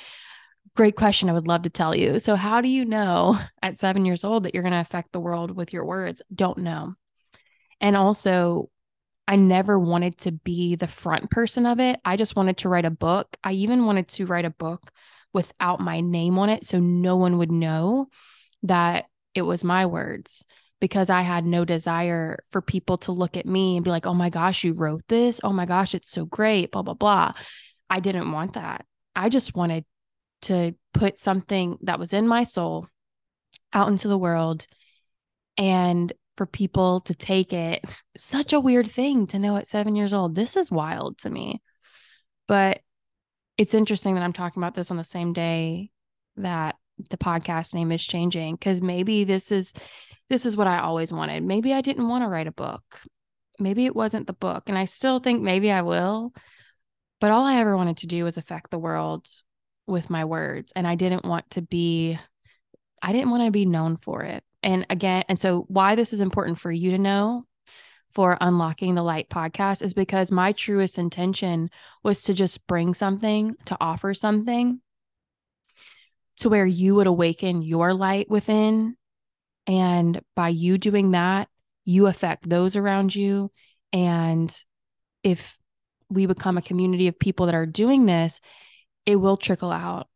great 0.74 0.96
question. 0.96 1.28
I 1.28 1.32
would 1.32 1.48
love 1.48 1.62
to 1.62 1.70
tell 1.70 1.94
you. 1.94 2.20
So, 2.20 2.36
how 2.36 2.60
do 2.60 2.68
you 2.68 2.84
know 2.84 3.38
at 3.62 3.76
seven 3.76 4.04
years 4.04 4.24
old 4.24 4.44
that 4.44 4.54
you're 4.54 4.62
going 4.62 4.72
to 4.72 4.80
affect 4.80 5.12
the 5.12 5.20
world 5.20 5.50
with 5.50 5.72
your 5.72 5.84
words? 5.84 6.22
Don't 6.34 6.58
know. 6.58 6.94
And 7.80 7.96
also, 7.96 8.70
I 9.30 9.36
never 9.36 9.78
wanted 9.78 10.18
to 10.22 10.32
be 10.32 10.74
the 10.74 10.88
front 10.88 11.30
person 11.30 11.64
of 11.64 11.78
it. 11.78 12.00
I 12.04 12.16
just 12.16 12.34
wanted 12.34 12.56
to 12.58 12.68
write 12.68 12.84
a 12.84 12.90
book. 12.90 13.36
I 13.44 13.52
even 13.52 13.86
wanted 13.86 14.08
to 14.08 14.26
write 14.26 14.44
a 14.44 14.50
book 14.50 14.90
without 15.32 15.78
my 15.78 16.00
name 16.00 16.36
on 16.36 16.50
it 16.50 16.66
so 16.66 16.80
no 16.80 17.14
one 17.14 17.38
would 17.38 17.52
know 17.52 18.08
that 18.64 19.04
it 19.36 19.42
was 19.42 19.62
my 19.62 19.86
words 19.86 20.44
because 20.80 21.10
I 21.10 21.20
had 21.22 21.46
no 21.46 21.64
desire 21.64 22.42
for 22.50 22.60
people 22.60 22.98
to 22.98 23.12
look 23.12 23.36
at 23.36 23.46
me 23.46 23.76
and 23.76 23.84
be 23.84 23.90
like, 23.92 24.04
oh 24.04 24.14
my 24.14 24.30
gosh, 24.30 24.64
you 24.64 24.72
wrote 24.72 25.04
this. 25.06 25.40
Oh 25.44 25.52
my 25.52 25.64
gosh, 25.64 25.94
it's 25.94 26.10
so 26.10 26.24
great, 26.24 26.72
blah, 26.72 26.82
blah, 26.82 26.94
blah. 26.94 27.30
I 27.88 28.00
didn't 28.00 28.32
want 28.32 28.54
that. 28.54 28.84
I 29.14 29.28
just 29.28 29.54
wanted 29.54 29.84
to 30.42 30.74
put 30.92 31.18
something 31.18 31.78
that 31.82 32.00
was 32.00 32.12
in 32.12 32.26
my 32.26 32.42
soul 32.42 32.88
out 33.72 33.90
into 33.90 34.08
the 34.08 34.18
world 34.18 34.66
and 35.56 36.12
for 36.40 36.46
people 36.46 37.02
to 37.02 37.14
take 37.14 37.52
it. 37.52 37.84
Such 38.16 38.54
a 38.54 38.60
weird 38.60 38.90
thing 38.90 39.26
to 39.26 39.38
know 39.38 39.56
at 39.56 39.68
seven 39.68 39.94
years 39.94 40.14
old. 40.14 40.34
This 40.34 40.56
is 40.56 40.70
wild 40.70 41.18
to 41.18 41.28
me. 41.28 41.60
But 42.48 42.80
it's 43.58 43.74
interesting 43.74 44.14
that 44.14 44.22
I'm 44.22 44.32
talking 44.32 44.62
about 44.62 44.74
this 44.74 44.90
on 44.90 44.96
the 44.96 45.04
same 45.04 45.34
day 45.34 45.90
that 46.36 46.76
the 47.10 47.18
podcast 47.18 47.74
name 47.74 47.92
is 47.92 48.02
changing 48.02 48.54
because 48.54 48.80
maybe 48.80 49.24
this 49.24 49.52
is 49.52 49.74
this 50.30 50.46
is 50.46 50.56
what 50.56 50.66
I 50.66 50.78
always 50.78 51.12
wanted. 51.12 51.42
Maybe 51.42 51.74
I 51.74 51.82
didn't 51.82 52.08
want 52.08 52.24
to 52.24 52.28
write 52.28 52.46
a 52.46 52.52
book. 52.52 52.84
Maybe 53.58 53.84
it 53.84 53.94
wasn't 53.94 54.26
the 54.26 54.32
book. 54.32 54.62
And 54.68 54.78
I 54.78 54.86
still 54.86 55.20
think 55.20 55.42
maybe 55.42 55.70
I 55.70 55.82
will. 55.82 56.32
But 57.20 57.32
all 57.32 57.44
I 57.44 57.60
ever 57.60 57.76
wanted 57.76 57.98
to 57.98 58.06
do 58.06 58.24
was 58.24 58.38
affect 58.38 58.70
the 58.70 58.78
world 58.78 59.26
with 59.86 60.08
my 60.08 60.24
words. 60.24 60.72
And 60.74 60.86
I 60.86 60.94
didn't 60.94 61.26
want 61.26 61.50
to 61.50 61.60
be, 61.60 62.18
I 63.02 63.12
didn't 63.12 63.28
want 63.28 63.44
to 63.44 63.50
be 63.50 63.66
known 63.66 63.98
for 63.98 64.22
it. 64.22 64.42
And 64.62 64.86
again, 64.90 65.24
and 65.28 65.38
so 65.38 65.64
why 65.68 65.94
this 65.94 66.12
is 66.12 66.20
important 66.20 66.58
for 66.58 66.70
you 66.70 66.90
to 66.92 66.98
know 66.98 67.46
for 68.12 68.36
Unlocking 68.40 68.94
the 68.94 69.02
Light 69.02 69.28
podcast 69.28 69.82
is 69.82 69.94
because 69.94 70.32
my 70.32 70.52
truest 70.52 70.98
intention 70.98 71.70
was 72.02 72.22
to 72.24 72.34
just 72.34 72.66
bring 72.66 72.92
something, 72.94 73.54
to 73.66 73.76
offer 73.80 74.14
something 74.14 74.80
to 76.40 76.48
where 76.48 76.66
you 76.66 76.94
would 76.94 77.06
awaken 77.06 77.62
your 77.62 77.92
light 77.92 78.28
within. 78.30 78.96
And 79.66 80.20
by 80.34 80.48
you 80.48 80.78
doing 80.78 81.10
that, 81.10 81.48
you 81.84 82.06
affect 82.06 82.48
those 82.48 82.76
around 82.76 83.14
you. 83.14 83.50
And 83.92 84.54
if 85.22 85.58
we 86.08 86.26
become 86.26 86.56
a 86.56 86.62
community 86.62 87.08
of 87.08 87.18
people 87.18 87.46
that 87.46 87.54
are 87.54 87.66
doing 87.66 88.06
this, 88.06 88.40
it 89.06 89.16
will 89.16 89.36
trickle 89.36 89.70
out 89.70 90.08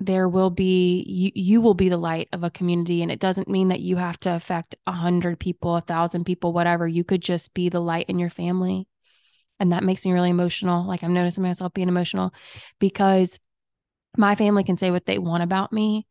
there 0.00 0.28
will 0.28 0.50
be 0.50 1.02
you, 1.02 1.30
you 1.34 1.60
will 1.60 1.74
be 1.74 1.88
the 1.88 1.96
light 1.96 2.28
of 2.32 2.42
a 2.42 2.50
community 2.50 3.02
and 3.02 3.12
it 3.12 3.20
doesn't 3.20 3.48
mean 3.48 3.68
that 3.68 3.80
you 3.80 3.96
have 3.96 4.18
to 4.20 4.34
affect 4.34 4.74
a 4.86 4.92
hundred 4.92 5.38
people 5.38 5.76
a 5.76 5.80
thousand 5.80 6.24
people 6.24 6.52
whatever. 6.52 6.88
You 6.88 7.04
could 7.04 7.22
just 7.22 7.54
be 7.54 7.68
the 7.68 7.80
light 7.80 8.06
in 8.08 8.18
your 8.18 8.30
family. 8.30 8.88
And 9.58 9.72
that 9.72 9.84
makes 9.84 10.06
me 10.06 10.12
really 10.12 10.30
emotional. 10.30 10.86
Like 10.86 11.02
i'm 11.02 11.14
noticing 11.14 11.44
myself 11.44 11.74
being 11.74 11.88
emotional 11.88 12.32
because 12.78 13.38
my 14.16 14.34
family 14.34 14.64
can 14.64 14.76
say 14.76 14.90
what 14.90 15.06
they 15.06 15.18
want 15.18 15.42
about 15.42 15.72
me 15.72 16.06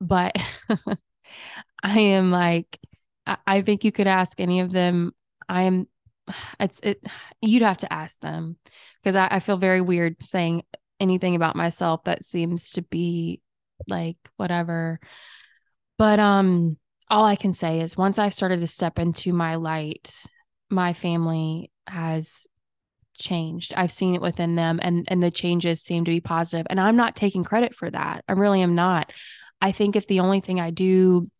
but 0.00 0.36
i 1.82 2.00
am 2.00 2.30
like 2.30 2.78
I, 3.26 3.36
I 3.46 3.62
think 3.62 3.84
you 3.84 3.92
could 3.92 4.06
ask 4.06 4.40
any 4.40 4.60
of 4.60 4.72
them. 4.72 5.12
I 5.48 5.62
am 5.62 5.88
it's 6.60 6.80
it 6.82 7.02
you'd 7.40 7.62
have 7.62 7.78
to 7.78 7.92
ask 7.92 8.18
them 8.20 8.56
because 9.02 9.16
I, 9.16 9.28
I 9.30 9.40
feel 9.40 9.56
very 9.56 9.80
weird 9.80 10.22
saying 10.22 10.62
anything 11.00 11.36
about 11.36 11.56
myself 11.56 12.04
that 12.04 12.24
seems 12.24 12.70
to 12.72 12.82
be 12.82 13.40
like 13.88 14.16
whatever. 14.36 15.00
But 15.98 16.20
um 16.20 16.76
all 17.08 17.24
I 17.24 17.36
can 17.36 17.52
say 17.52 17.80
is 17.80 17.96
once 17.96 18.18
I've 18.18 18.34
started 18.34 18.60
to 18.60 18.66
step 18.66 18.98
into 18.98 19.32
my 19.32 19.56
light, 19.56 20.12
my 20.70 20.92
family 20.92 21.70
has 21.86 22.46
changed. 23.16 23.72
I've 23.76 23.92
seen 23.92 24.14
it 24.14 24.20
within 24.20 24.56
them 24.56 24.78
and 24.82 25.06
and 25.08 25.22
the 25.22 25.30
changes 25.30 25.82
seem 25.82 26.04
to 26.04 26.10
be 26.10 26.20
positive 26.20 26.66
and 26.68 26.80
I'm 26.80 26.96
not 26.96 27.16
taking 27.16 27.44
credit 27.44 27.74
for 27.74 27.90
that. 27.90 28.24
I 28.28 28.32
really 28.32 28.62
am 28.62 28.74
not. 28.74 29.12
I 29.60 29.72
think 29.72 29.96
if 29.96 30.06
the 30.06 30.20
only 30.20 30.40
thing 30.40 30.60
I 30.60 30.70
do 30.70 31.30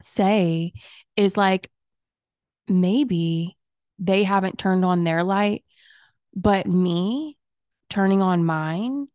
say 0.00 0.72
is 1.16 1.36
like 1.36 1.70
maybe 2.68 3.56
they 3.98 4.22
haven't 4.22 4.58
turned 4.58 4.84
on 4.84 5.04
their 5.04 5.24
light, 5.24 5.64
but 6.36 6.66
me 6.66 7.37
turning 7.90 8.22
on 8.22 8.44
mine 8.44 9.08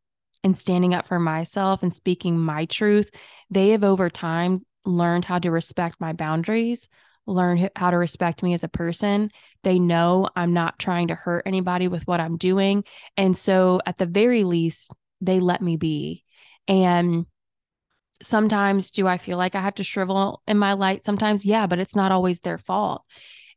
and 0.44 0.58
standing 0.58 0.94
up 0.94 1.08
for 1.08 1.20
myself 1.20 1.84
and 1.84 1.94
speaking 1.94 2.38
my 2.38 2.66
truth, 2.66 3.10
they 3.50 3.70
have 3.70 3.84
over 3.84 4.10
time 4.10 4.66
learned 4.86 5.26
how 5.26 5.40
to 5.40 5.52
respect 5.52 5.98
my 6.00 6.14
boundaries, 6.14 6.90
learn 7.26 7.70
how 7.76 7.92
to 7.92 7.98
respect 7.98 8.44
me 8.44 8.54
as 8.54 8.64
a 8.64 8.70
person. 8.70 9.30
They 9.64 9.80
know 9.80 10.30
I'm 10.36 10.54
not 10.54 10.80
trying 10.80 11.08
to 11.08 11.16
hurt 11.16 11.44
anybody 11.46 11.88
with 11.88 12.06
what 12.06 12.20
I'm 12.20 12.38
doing. 12.38 12.84
And 13.16 13.38
so, 13.38 13.80
at 13.86 13.98
the 13.98 14.06
very 14.06 14.44
least, 14.44 14.92
they 15.22 15.40
let 15.40 15.62
me 15.62 15.78
be. 15.78 16.24
And 16.68 17.26
sometimes, 18.22 18.92
do 18.92 19.08
I 19.08 19.18
feel 19.18 19.38
like 19.38 19.56
I 19.56 19.62
have 19.62 19.76
to 19.76 19.84
shrivel 19.84 20.42
in 20.48 20.58
my 20.58 20.74
light? 20.74 21.06
Sometimes, 21.06 21.46
yeah, 21.46 21.68
but 21.68 21.80
it's 21.80 21.96
not 21.96 22.12
always 22.12 22.42
their 22.42 22.58
fault. 22.58 23.04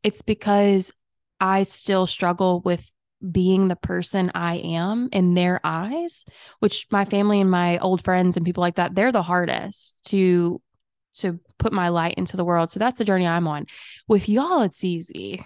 It's 0.02 0.22
because 0.22 0.92
I 1.40 1.64
still 1.64 2.06
struggle 2.06 2.60
with 2.60 2.88
being 3.30 3.68
the 3.68 3.76
person 3.76 4.30
I 4.34 4.56
am 4.56 5.08
in 5.12 5.34
their 5.34 5.60
eyes, 5.64 6.24
which 6.60 6.86
my 6.90 7.04
family 7.04 7.40
and 7.40 7.50
my 7.50 7.78
old 7.78 8.04
friends 8.04 8.36
and 8.36 8.44
people 8.44 8.60
like 8.60 8.76
that, 8.76 8.94
they're 8.94 9.12
the 9.12 9.22
hardest 9.22 9.94
to 10.06 10.60
to 11.14 11.40
put 11.58 11.72
my 11.72 11.88
light 11.88 12.14
into 12.18 12.36
the 12.36 12.44
world. 12.44 12.70
So 12.70 12.78
that's 12.78 12.98
the 12.98 13.04
journey 13.04 13.26
I'm 13.26 13.48
on. 13.48 13.66
With 14.06 14.28
y'all, 14.28 14.60
it's 14.60 14.84
easy. 14.84 15.44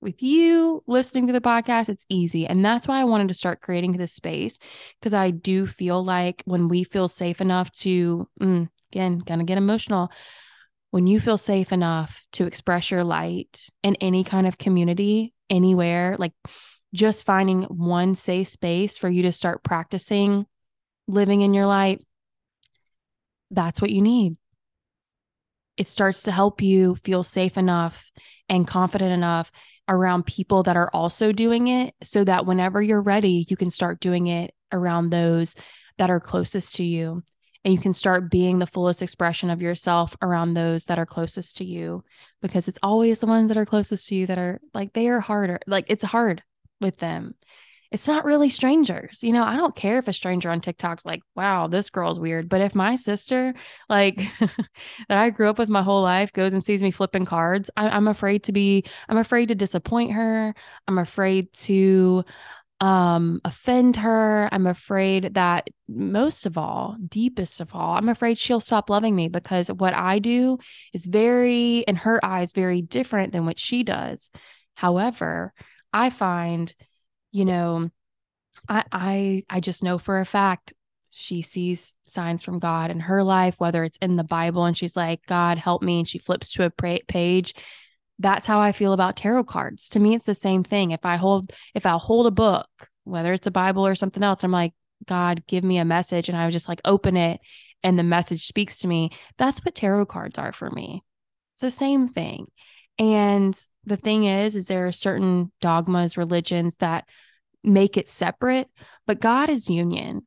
With 0.00 0.22
you 0.22 0.82
listening 0.86 1.28
to 1.28 1.32
the 1.32 1.40
podcast, 1.40 1.88
it's 1.88 2.06
easy. 2.08 2.46
And 2.46 2.64
that's 2.64 2.88
why 2.88 3.00
I 3.00 3.04
wanted 3.04 3.28
to 3.28 3.34
start 3.34 3.60
creating 3.60 3.92
this 3.92 4.12
space 4.12 4.58
because 4.98 5.14
I 5.14 5.30
do 5.30 5.66
feel 5.66 6.02
like 6.02 6.42
when 6.46 6.68
we 6.68 6.82
feel 6.82 7.06
safe 7.06 7.40
enough 7.40 7.70
to, 7.80 8.28
mm, 8.40 8.68
again, 8.90 9.18
gonna 9.18 9.44
get 9.44 9.58
emotional, 9.58 10.10
when 10.90 11.06
you 11.06 11.20
feel 11.20 11.36
safe 11.36 11.72
enough 11.72 12.24
to 12.32 12.46
express 12.46 12.90
your 12.90 13.04
light 13.04 13.68
in 13.82 13.94
any 13.96 14.24
kind 14.24 14.46
of 14.46 14.58
community, 14.58 15.34
anywhere, 15.50 16.16
like 16.18 16.32
just 16.94 17.26
finding 17.26 17.62
one 17.64 18.14
safe 18.14 18.48
space 18.48 18.96
for 18.96 19.08
you 19.08 19.22
to 19.22 19.32
start 19.32 19.62
practicing 19.62 20.46
living 21.06 21.40
in 21.40 21.54
your 21.54 21.66
light, 21.66 22.04
that's 23.50 23.80
what 23.80 23.90
you 23.90 24.02
need. 24.02 24.36
It 25.76 25.88
starts 25.88 26.24
to 26.24 26.32
help 26.32 26.60
you 26.60 26.96
feel 26.96 27.22
safe 27.22 27.56
enough 27.56 28.10
and 28.48 28.66
confident 28.66 29.12
enough 29.12 29.50
around 29.88 30.26
people 30.26 30.64
that 30.64 30.76
are 30.76 30.90
also 30.92 31.32
doing 31.32 31.68
it 31.68 31.94
so 32.02 32.24
that 32.24 32.46
whenever 32.46 32.82
you're 32.82 33.02
ready, 33.02 33.46
you 33.48 33.56
can 33.56 33.70
start 33.70 34.00
doing 34.00 34.26
it 34.26 34.52
around 34.72 35.10
those 35.10 35.54
that 35.96 36.10
are 36.10 36.20
closest 36.20 36.76
to 36.76 36.84
you. 36.84 37.22
And 37.64 37.74
you 37.74 37.80
can 37.80 37.92
start 37.92 38.30
being 38.30 38.58
the 38.58 38.66
fullest 38.66 39.02
expression 39.02 39.50
of 39.50 39.62
yourself 39.62 40.16
around 40.22 40.54
those 40.54 40.84
that 40.86 40.98
are 40.98 41.06
closest 41.06 41.58
to 41.58 41.64
you 41.64 42.04
because 42.40 42.68
it's 42.68 42.78
always 42.82 43.20
the 43.20 43.26
ones 43.26 43.48
that 43.48 43.56
are 43.56 43.66
closest 43.66 44.08
to 44.08 44.14
you 44.14 44.26
that 44.26 44.38
are 44.38 44.60
like, 44.74 44.92
they 44.92 45.08
are 45.08 45.20
harder. 45.20 45.58
Like, 45.66 45.86
it's 45.88 46.04
hard 46.04 46.42
with 46.80 46.98
them. 46.98 47.34
It's 47.90 48.06
not 48.06 48.26
really 48.26 48.50
strangers. 48.50 49.22
You 49.22 49.32
know, 49.32 49.44
I 49.44 49.56
don't 49.56 49.74
care 49.74 49.98
if 49.98 50.08
a 50.08 50.12
stranger 50.12 50.50
on 50.50 50.60
TikTok's 50.60 51.06
like, 51.06 51.22
wow, 51.34 51.68
this 51.68 51.88
girl's 51.88 52.20
weird. 52.20 52.48
But 52.48 52.60
if 52.60 52.74
my 52.74 52.96
sister, 52.96 53.54
like 53.88 54.16
that 55.08 55.18
I 55.18 55.30
grew 55.30 55.48
up 55.48 55.58
with 55.58 55.70
my 55.70 55.82
whole 55.82 56.02
life, 56.02 56.32
goes 56.34 56.52
and 56.52 56.62
sees 56.62 56.82
me 56.82 56.90
flipping 56.90 57.24
cards, 57.24 57.70
I, 57.78 57.88
I'm 57.88 58.06
afraid 58.06 58.42
to 58.44 58.52
be, 58.52 58.84
I'm 59.08 59.16
afraid 59.16 59.48
to 59.48 59.54
disappoint 59.54 60.12
her. 60.12 60.54
I'm 60.86 60.98
afraid 60.98 61.52
to 61.54 62.24
um 62.80 63.40
offend 63.44 63.96
her 63.96 64.48
i'm 64.52 64.66
afraid 64.68 65.34
that 65.34 65.66
most 65.88 66.46
of 66.46 66.56
all 66.56 66.96
deepest 67.08 67.60
of 67.60 67.74
all 67.74 67.96
i'm 67.96 68.08
afraid 68.08 68.38
she'll 68.38 68.60
stop 68.60 68.88
loving 68.88 69.16
me 69.16 69.28
because 69.28 69.66
what 69.68 69.94
i 69.94 70.20
do 70.20 70.58
is 70.92 71.04
very 71.04 71.78
in 71.78 71.96
her 71.96 72.24
eyes 72.24 72.52
very 72.52 72.80
different 72.80 73.32
than 73.32 73.46
what 73.46 73.58
she 73.58 73.82
does 73.82 74.30
however 74.76 75.52
I 75.92 76.10
find, 76.10 76.74
you 77.32 77.44
know, 77.44 77.90
I 78.68 78.84
I 78.92 79.44
I 79.50 79.60
just 79.60 79.82
know 79.82 79.98
for 79.98 80.20
a 80.20 80.26
fact 80.26 80.74
she 81.10 81.42
sees 81.42 81.94
signs 82.06 82.42
from 82.42 82.58
God 82.58 82.90
in 82.90 83.00
her 83.00 83.24
life, 83.24 83.56
whether 83.58 83.84
it's 83.84 83.98
in 83.98 84.16
the 84.16 84.24
Bible 84.24 84.64
and 84.64 84.76
she's 84.76 84.96
like, 84.96 85.24
God, 85.26 85.58
help 85.58 85.82
me. 85.82 86.00
And 86.00 86.08
she 86.08 86.18
flips 86.18 86.52
to 86.52 86.64
a 86.64 86.70
page. 86.70 87.54
that's 88.18 88.46
how 88.46 88.60
I 88.60 88.72
feel 88.72 88.92
about 88.92 89.16
tarot 89.16 89.44
cards. 89.44 89.88
To 89.90 90.00
me, 90.00 90.14
it's 90.14 90.26
the 90.26 90.34
same 90.34 90.64
thing. 90.64 90.90
If 90.90 91.04
I 91.06 91.16
hold, 91.16 91.52
if 91.74 91.86
I 91.86 91.96
hold 91.98 92.26
a 92.26 92.30
book, 92.32 92.68
whether 93.04 93.32
it's 93.32 93.46
a 93.46 93.50
Bible 93.52 93.86
or 93.86 93.94
something 93.94 94.22
else, 94.22 94.44
I'm 94.44 94.50
like, 94.52 94.74
God, 95.06 95.44
give 95.46 95.64
me 95.64 95.78
a 95.78 95.84
message. 95.84 96.28
And 96.28 96.36
I 96.36 96.44
would 96.44 96.52
just 96.52 96.68
like 96.68 96.80
open 96.84 97.16
it 97.16 97.40
and 97.82 97.98
the 97.98 98.02
message 98.02 98.44
speaks 98.46 98.80
to 98.80 98.88
me. 98.88 99.10
That's 99.38 99.64
what 99.64 99.74
tarot 99.74 100.06
cards 100.06 100.38
are 100.38 100.52
for 100.52 100.70
me. 100.70 101.04
It's 101.54 101.62
the 101.62 101.70
same 101.70 102.08
thing. 102.08 102.46
And 102.98 103.58
the 103.84 103.96
thing 103.96 104.24
is, 104.24 104.56
is 104.56 104.66
there 104.66 104.86
are 104.86 104.92
certain 104.92 105.52
dogmas, 105.60 106.16
religions 106.16 106.76
that 106.76 107.04
make 107.62 107.96
it 107.96 108.08
separate, 108.08 108.68
but 109.06 109.20
God 109.20 109.50
is 109.50 109.70
union. 109.70 110.26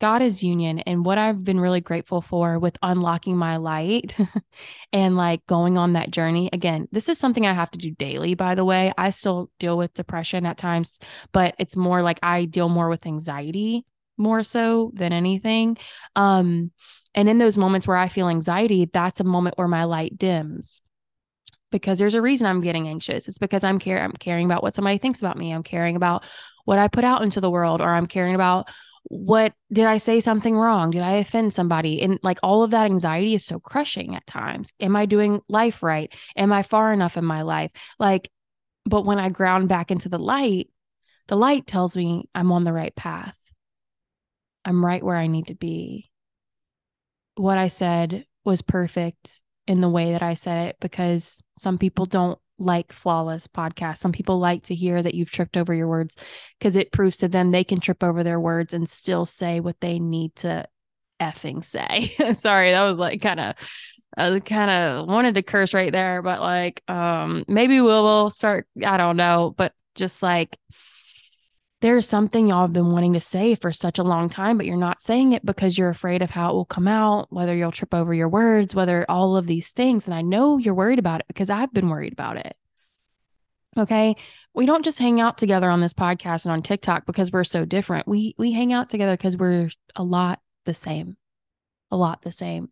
God 0.00 0.20
is 0.20 0.42
union. 0.42 0.80
And 0.80 1.04
what 1.04 1.16
I've 1.16 1.44
been 1.44 1.60
really 1.60 1.80
grateful 1.80 2.20
for 2.20 2.58
with 2.58 2.76
unlocking 2.82 3.36
my 3.36 3.58
light 3.58 4.16
and 4.92 5.16
like 5.16 5.46
going 5.46 5.78
on 5.78 5.92
that 5.92 6.10
journey 6.10 6.50
again, 6.52 6.88
this 6.90 7.08
is 7.08 7.18
something 7.18 7.46
I 7.46 7.52
have 7.52 7.70
to 7.70 7.78
do 7.78 7.92
daily, 7.92 8.34
by 8.34 8.56
the 8.56 8.64
way. 8.64 8.92
I 8.98 9.10
still 9.10 9.50
deal 9.60 9.78
with 9.78 9.94
depression 9.94 10.44
at 10.44 10.58
times, 10.58 10.98
but 11.30 11.54
it's 11.58 11.76
more 11.76 12.02
like 12.02 12.18
I 12.20 12.46
deal 12.46 12.68
more 12.68 12.88
with 12.88 13.06
anxiety 13.06 13.86
more 14.18 14.42
so 14.42 14.90
than 14.94 15.12
anything. 15.12 15.76
Um, 16.16 16.72
and 17.14 17.28
in 17.28 17.38
those 17.38 17.56
moments 17.56 17.86
where 17.86 17.96
I 17.96 18.08
feel 18.08 18.28
anxiety, 18.28 18.90
that's 18.92 19.20
a 19.20 19.24
moment 19.24 19.56
where 19.56 19.68
my 19.68 19.84
light 19.84 20.18
dims 20.18 20.80
because 21.72 21.98
there's 21.98 22.14
a 22.14 22.22
reason 22.22 22.46
I'm 22.46 22.60
getting 22.60 22.86
anxious. 22.86 23.26
It's 23.26 23.38
because 23.38 23.64
I'm 23.64 23.80
care 23.80 24.00
I'm 24.00 24.12
caring 24.12 24.46
about 24.46 24.62
what 24.62 24.74
somebody 24.74 24.98
thinks 24.98 25.20
about 25.20 25.36
me. 25.36 25.52
I'm 25.52 25.64
caring 25.64 25.96
about 25.96 26.22
what 26.64 26.78
I 26.78 26.86
put 26.86 27.02
out 27.02 27.22
into 27.22 27.40
the 27.40 27.50
world 27.50 27.80
or 27.80 27.88
I'm 27.88 28.06
caring 28.06 28.36
about 28.36 28.68
what 29.04 29.52
did 29.72 29.86
I 29.86 29.96
say 29.96 30.20
something 30.20 30.56
wrong? 30.56 30.90
Did 30.90 31.02
I 31.02 31.14
offend 31.14 31.52
somebody? 31.52 32.00
And 32.02 32.20
like 32.22 32.38
all 32.42 32.62
of 32.62 32.70
that 32.70 32.86
anxiety 32.86 33.34
is 33.34 33.44
so 33.44 33.58
crushing 33.58 34.14
at 34.14 34.26
times. 34.26 34.72
Am 34.78 34.94
I 34.94 35.06
doing 35.06 35.40
life 35.48 35.82
right? 35.82 36.14
Am 36.36 36.52
I 36.52 36.62
far 36.62 36.92
enough 36.92 37.16
in 37.16 37.24
my 37.24 37.42
life? 37.42 37.72
Like, 37.98 38.30
but 38.84 39.04
when 39.04 39.18
I 39.18 39.28
ground 39.28 39.68
back 39.68 39.90
into 39.90 40.08
the 40.08 40.18
light, 40.18 40.68
the 41.26 41.36
light 41.36 41.66
tells 41.66 41.96
me 41.96 42.28
I'm 42.34 42.52
on 42.52 42.64
the 42.64 42.72
right 42.72 42.94
path. 42.94 43.36
I'm 44.64 44.84
right 44.84 45.02
where 45.02 45.16
I 45.16 45.26
need 45.26 45.48
to 45.48 45.54
be. 45.54 46.10
What 47.34 47.58
I 47.58 47.68
said 47.68 48.26
was 48.44 48.62
perfect 48.62 49.42
in 49.66 49.80
the 49.80 49.88
way 49.88 50.12
that 50.12 50.22
I 50.22 50.34
said 50.34 50.68
it 50.68 50.76
because 50.80 51.42
some 51.56 51.78
people 51.78 52.06
don't 52.06 52.38
like 52.58 52.92
flawless 52.92 53.46
podcasts. 53.46 53.98
Some 53.98 54.12
people 54.12 54.38
like 54.38 54.64
to 54.64 54.74
hear 54.74 55.02
that 55.02 55.14
you've 55.14 55.30
tripped 55.30 55.56
over 55.56 55.74
your 55.74 55.88
words 55.88 56.16
because 56.58 56.76
it 56.76 56.92
proves 56.92 57.18
to 57.18 57.28
them 57.28 57.50
they 57.50 57.64
can 57.64 57.80
trip 57.80 58.02
over 58.02 58.22
their 58.22 58.40
words 58.40 58.74
and 58.74 58.88
still 58.88 59.24
say 59.24 59.60
what 59.60 59.80
they 59.80 59.98
need 59.98 60.34
to 60.36 60.66
effing 61.20 61.64
say. 61.64 62.14
Sorry, 62.34 62.70
that 62.70 62.82
was 62.82 62.98
like 62.98 63.20
kind 63.20 63.40
of 63.40 63.54
I 64.16 64.40
kind 64.40 64.70
of 64.70 65.08
wanted 65.08 65.36
to 65.36 65.42
curse 65.42 65.72
right 65.72 65.92
there, 65.92 66.22
but 66.22 66.40
like 66.40 66.82
um 66.88 67.44
maybe 67.48 67.80
we 67.80 67.86
will 67.86 68.30
start 68.30 68.66
I 68.84 68.96
don't 68.96 69.16
know, 69.16 69.54
but 69.56 69.72
just 69.94 70.22
like 70.22 70.56
there's 71.82 72.08
something 72.08 72.46
y'all 72.46 72.62
have 72.62 72.72
been 72.72 72.92
wanting 72.92 73.12
to 73.14 73.20
say 73.20 73.56
for 73.56 73.72
such 73.72 73.98
a 73.98 74.04
long 74.04 74.28
time, 74.28 74.56
but 74.56 74.66
you're 74.66 74.76
not 74.76 75.02
saying 75.02 75.32
it 75.32 75.44
because 75.44 75.76
you're 75.76 75.90
afraid 75.90 76.22
of 76.22 76.30
how 76.30 76.50
it 76.50 76.54
will 76.54 76.64
come 76.64 76.86
out, 76.86 77.26
whether 77.30 77.56
you'll 77.56 77.72
trip 77.72 77.92
over 77.92 78.14
your 78.14 78.28
words, 78.28 78.72
whether 78.72 79.04
all 79.08 79.36
of 79.36 79.48
these 79.48 79.70
things. 79.70 80.06
And 80.06 80.14
I 80.14 80.22
know 80.22 80.58
you're 80.58 80.74
worried 80.74 81.00
about 81.00 81.20
it 81.20 81.26
because 81.26 81.50
I've 81.50 81.72
been 81.72 81.88
worried 81.88 82.12
about 82.12 82.36
it. 82.36 82.56
Okay. 83.76 84.14
We 84.54 84.64
don't 84.64 84.84
just 84.84 85.00
hang 85.00 85.20
out 85.20 85.38
together 85.38 85.68
on 85.68 85.80
this 85.80 85.92
podcast 85.92 86.44
and 86.44 86.52
on 86.52 86.62
TikTok 86.62 87.04
because 87.04 87.32
we're 87.32 87.42
so 87.42 87.64
different. 87.64 88.06
We 88.06 88.36
we 88.38 88.52
hang 88.52 88.72
out 88.72 88.88
together 88.88 89.16
because 89.16 89.36
we're 89.36 89.70
a 89.96 90.04
lot 90.04 90.40
the 90.64 90.74
same. 90.74 91.16
A 91.90 91.96
lot 91.96 92.22
the 92.22 92.32
same. 92.32 92.70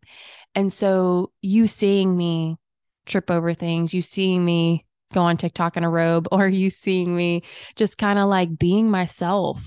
And 0.54 0.72
so 0.72 1.32
you 1.40 1.66
seeing 1.66 2.16
me 2.16 2.58
trip 3.06 3.28
over 3.28 3.54
things, 3.54 3.92
you 3.92 4.02
seeing 4.02 4.44
me 4.44 4.86
go 5.12 5.22
on 5.22 5.36
TikTok 5.36 5.76
in 5.76 5.84
a 5.84 5.90
robe 5.90 6.28
or 6.30 6.46
are 6.46 6.48
you 6.48 6.70
seeing 6.70 7.16
me 7.16 7.42
just 7.76 7.98
kind 7.98 8.18
of 8.18 8.28
like 8.28 8.58
being 8.58 8.90
myself 8.90 9.60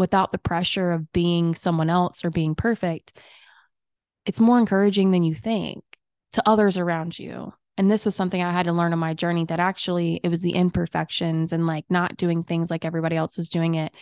without 0.00 0.32
the 0.32 0.38
pressure 0.38 0.90
of 0.90 1.12
being 1.12 1.54
someone 1.54 1.90
else 1.90 2.24
or 2.24 2.30
being 2.30 2.54
perfect, 2.54 3.16
it's 4.26 4.40
more 4.40 4.58
encouraging 4.58 5.10
than 5.10 5.22
you 5.22 5.34
think 5.34 5.84
to 6.32 6.42
others 6.48 6.76
around 6.78 7.18
you. 7.18 7.52
And 7.76 7.90
this 7.90 8.04
was 8.04 8.14
something 8.14 8.42
I 8.42 8.52
had 8.52 8.66
to 8.66 8.72
learn 8.72 8.92
on 8.92 8.98
my 8.98 9.14
journey 9.14 9.44
that 9.46 9.60
actually 9.60 10.20
it 10.24 10.28
was 10.28 10.40
the 10.40 10.54
imperfections 10.54 11.52
and 11.52 11.66
like 11.66 11.84
not 11.88 12.16
doing 12.16 12.42
things 12.42 12.70
like 12.70 12.84
everybody 12.84 13.16
else 13.16 13.36
was 13.36 13.48
doing 13.48 13.74
it 13.74 13.92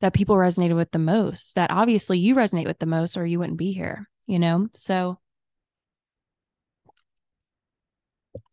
that 0.00 0.14
people 0.14 0.36
resonated 0.36 0.76
with 0.76 0.90
the 0.90 0.98
most. 0.98 1.54
That 1.54 1.70
obviously 1.70 2.18
you 2.18 2.34
resonate 2.34 2.66
with 2.66 2.78
the 2.78 2.86
most 2.86 3.16
or 3.16 3.24
you 3.24 3.38
wouldn't 3.38 3.58
be 3.58 3.72
here, 3.72 4.08
you 4.26 4.38
know? 4.38 4.68
So 4.74 5.18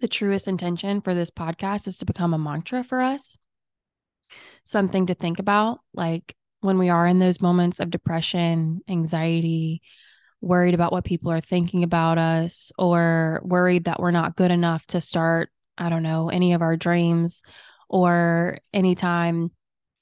the 0.01 0.07
truest 0.07 0.47
intention 0.47 1.01
for 1.01 1.13
this 1.13 1.29
podcast 1.29 1.87
is 1.87 1.99
to 1.99 2.05
become 2.05 2.33
a 2.33 2.39
mantra 2.39 2.83
for 2.83 2.99
us, 2.99 3.37
something 4.63 5.05
to 5.05 5.13
think 5.13 5.39
about. 5.39 5.79
Like 5.93 6.35
when 6.61 6.77
we 6.77 6.89
are 6.89 7.07
in 7.07 7.19
those 7.19 7.41
moments 7.41 7.79
of 7.79 7.91
depression, 7.91 8.81
anxiety, 8.89 9.81
worried 10.41 10.73
about 10.73 10.91
what 10.91 11.05
people 11.05 11.31
are 11.31 11.39
thinking 11.39 11.83
about 11.83 12.17
us, 12.17 12.71
or 12.77 13.41
worried 13.43 13.85
that 13.85 13.99
we're 13.99 14.11
not 14.11 14.35
good 14.35 14.51
enough 14.51 14.85
to 14.87 14.99
start, 14.99 15.51
I 15.77 15.89
don't 15.89 16.03
know, 16.03 16.29
any 16.29 16.53
of 16.53 16.61
our 16.61 16.75
dreams, 16.75 17.43
or 17.87 18.57
anytime 18.73 19.51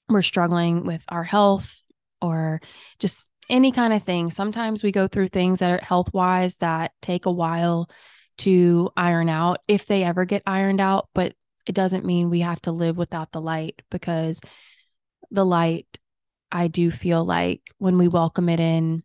we're 0.08 0.22
struggling 0.22 0.86
with 0.86 1.04
our 1.10 1.24
health 1.24 1.82
or 2.22 2.62
just 3.00 3.30
any 3.50 3.72
kind 3.72 3.94
of 3.94 4.04
thing. 4.04 4.30
Sometimes 4.30 4.84
we 4.84 4.92
go 4.92 5.08
through 5.08 5.28
things 5.28 5.60
that 5.60 5.72
are 5.72 5.86
health 5.86 6.14
wise 6.14 6.58
that 6.58 6.92
take 7.02 7.26
a 7.26 7.32
while 7.32 7.90
to 8.40 8.90
iron 8.96 9.30
out 9.30 9.60
if 9.68 9.86
they 9.86 10.04
ever 10.04 10.26
get 10.26 10.44
ironed 10.46 10.82
out, 10.82 11.10
but 11.14 11.34
it 11.66 11.76
doesn't 11.76 12.06
mean 12.06 12.30
we 12.30 12.40
have 12.42 12.62
to 12.62 12.72
live 12.72 12.98
without 12.98 13.32
the 13.32 13.42
light 13.42 13.82
because 13.92 14.42
the 15.32 15.46
light, 15.46 15.88
I 16.52 16.68
do 16.68 16.90
feel 16.92 17.24
like 17.24 17.62
when 17.78 17.98
we 17.98 18.08
welcome 18.08 18.50
it 18.50 18.60
in, 18.60 19.04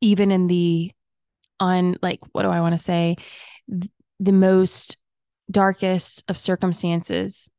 even 0.00 0.30
in 0.30 0.46
the 0.46 0.92
on 1.58 1.96
like 2.02 2.20
what 2.32 2.42
do 2.42 2.48
I 2.48 2.60
want 2.60 2.74
to 2.74 2.78
say, 2.78 3.16
the 3.68 4.32
most 4.32 4.96
darkest 5.50 6.24
of 6.28 6.38
circumstances, 6.38 7.50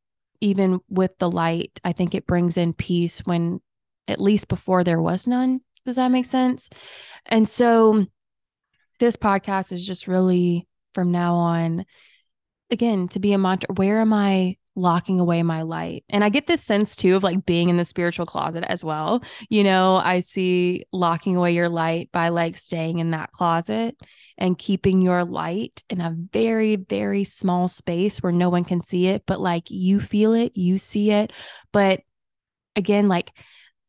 even 0.42 0.80
with 0.90 1.18
the 1.18 1.30
light, 1.30 1.80
I 1.84 1.94
think 1.94 2.16
it 2.16 2.28
brings 2.28 2.58
in 2.58 2.74
peace 2.74 3.20
when 3.20 3.62
at 4.08 4.22
least 4.22 4.48
before 4.48 4.84
there 4.84 5.02
was 5.02 5.28
none. 5.28 5.62
Does 5.86 5.98
that 5.98 6.12
make 6.12 6.26
sense? 6.26 6.70
And 7.26 7.48
so 7.48 8.06
this 9.00 9.16
podcast 9.16 9.72
is 9.72 9.86
just 9.86 10.08
really 10.08 10.68
from 10.98 11.12
now 11.12 11.36
on 11.36 11.86
again 12.72 13.08
to 13.08 13.20
be 13.20 13.34
a 13.34 13.38
mantra 13.38 13.72
where 13.76 14.00
am 14.00 14.12
i 14.12 14.58
locking 14.76 15.20
away 15.20 15.44
my 15.44 15.62
light? 15.62 16.04
And 16.10 16.24
i 16.24 16.30
get 16.30 16.48
this 16.48 16.64
sense 16.64 16.96
too 16.96 17.16
of 17.16 17.22
like 17.22 17.46
being 17.46 17.70
in 17.70 17.78
the 17.78 17.86
spiritual 17.86 18.26
closet 18.26 18.64
as 18.68 18.84
well. 18.84 19.22
You 19.48 19.64
know 19.64 19.98
i 19.98 20.22
see 20.22 20.86
locking 20.92 21.36
away 21.36 21.52
your 21.52 21.70
light 21.70 22.10
by 22.12 22.30
like 22.30 22.58
staying 22.58 22.98
in 22.98 23.12
that 23.12 23.32
closet 23.32 23.96
and 24.40 24.58
keeping 24.58 25.02
your 25.02 25.24
light 25.24 25.84
in 25.92 26.02
a 26.02 26.16
very 26.34 26.78
very 26.78 27.26
small 27.26 27.68
space 27.68 28.24
where 28.24 28.32
no 28.32 28.50
one 28.50 28.64
can 28.64 28.82
see 28.82 29.06
it 29.08 29.22
but 29.28 29.40
like 29.40 29.70
you 29.70 30.00
feel 30.00 30.34
it 30.34 30.58
you 30.58 30.80
see 30.80 31.12
it. 31.12 31.32
But 31.72 32.02
again 32.76 33.08
like 33.08 33.32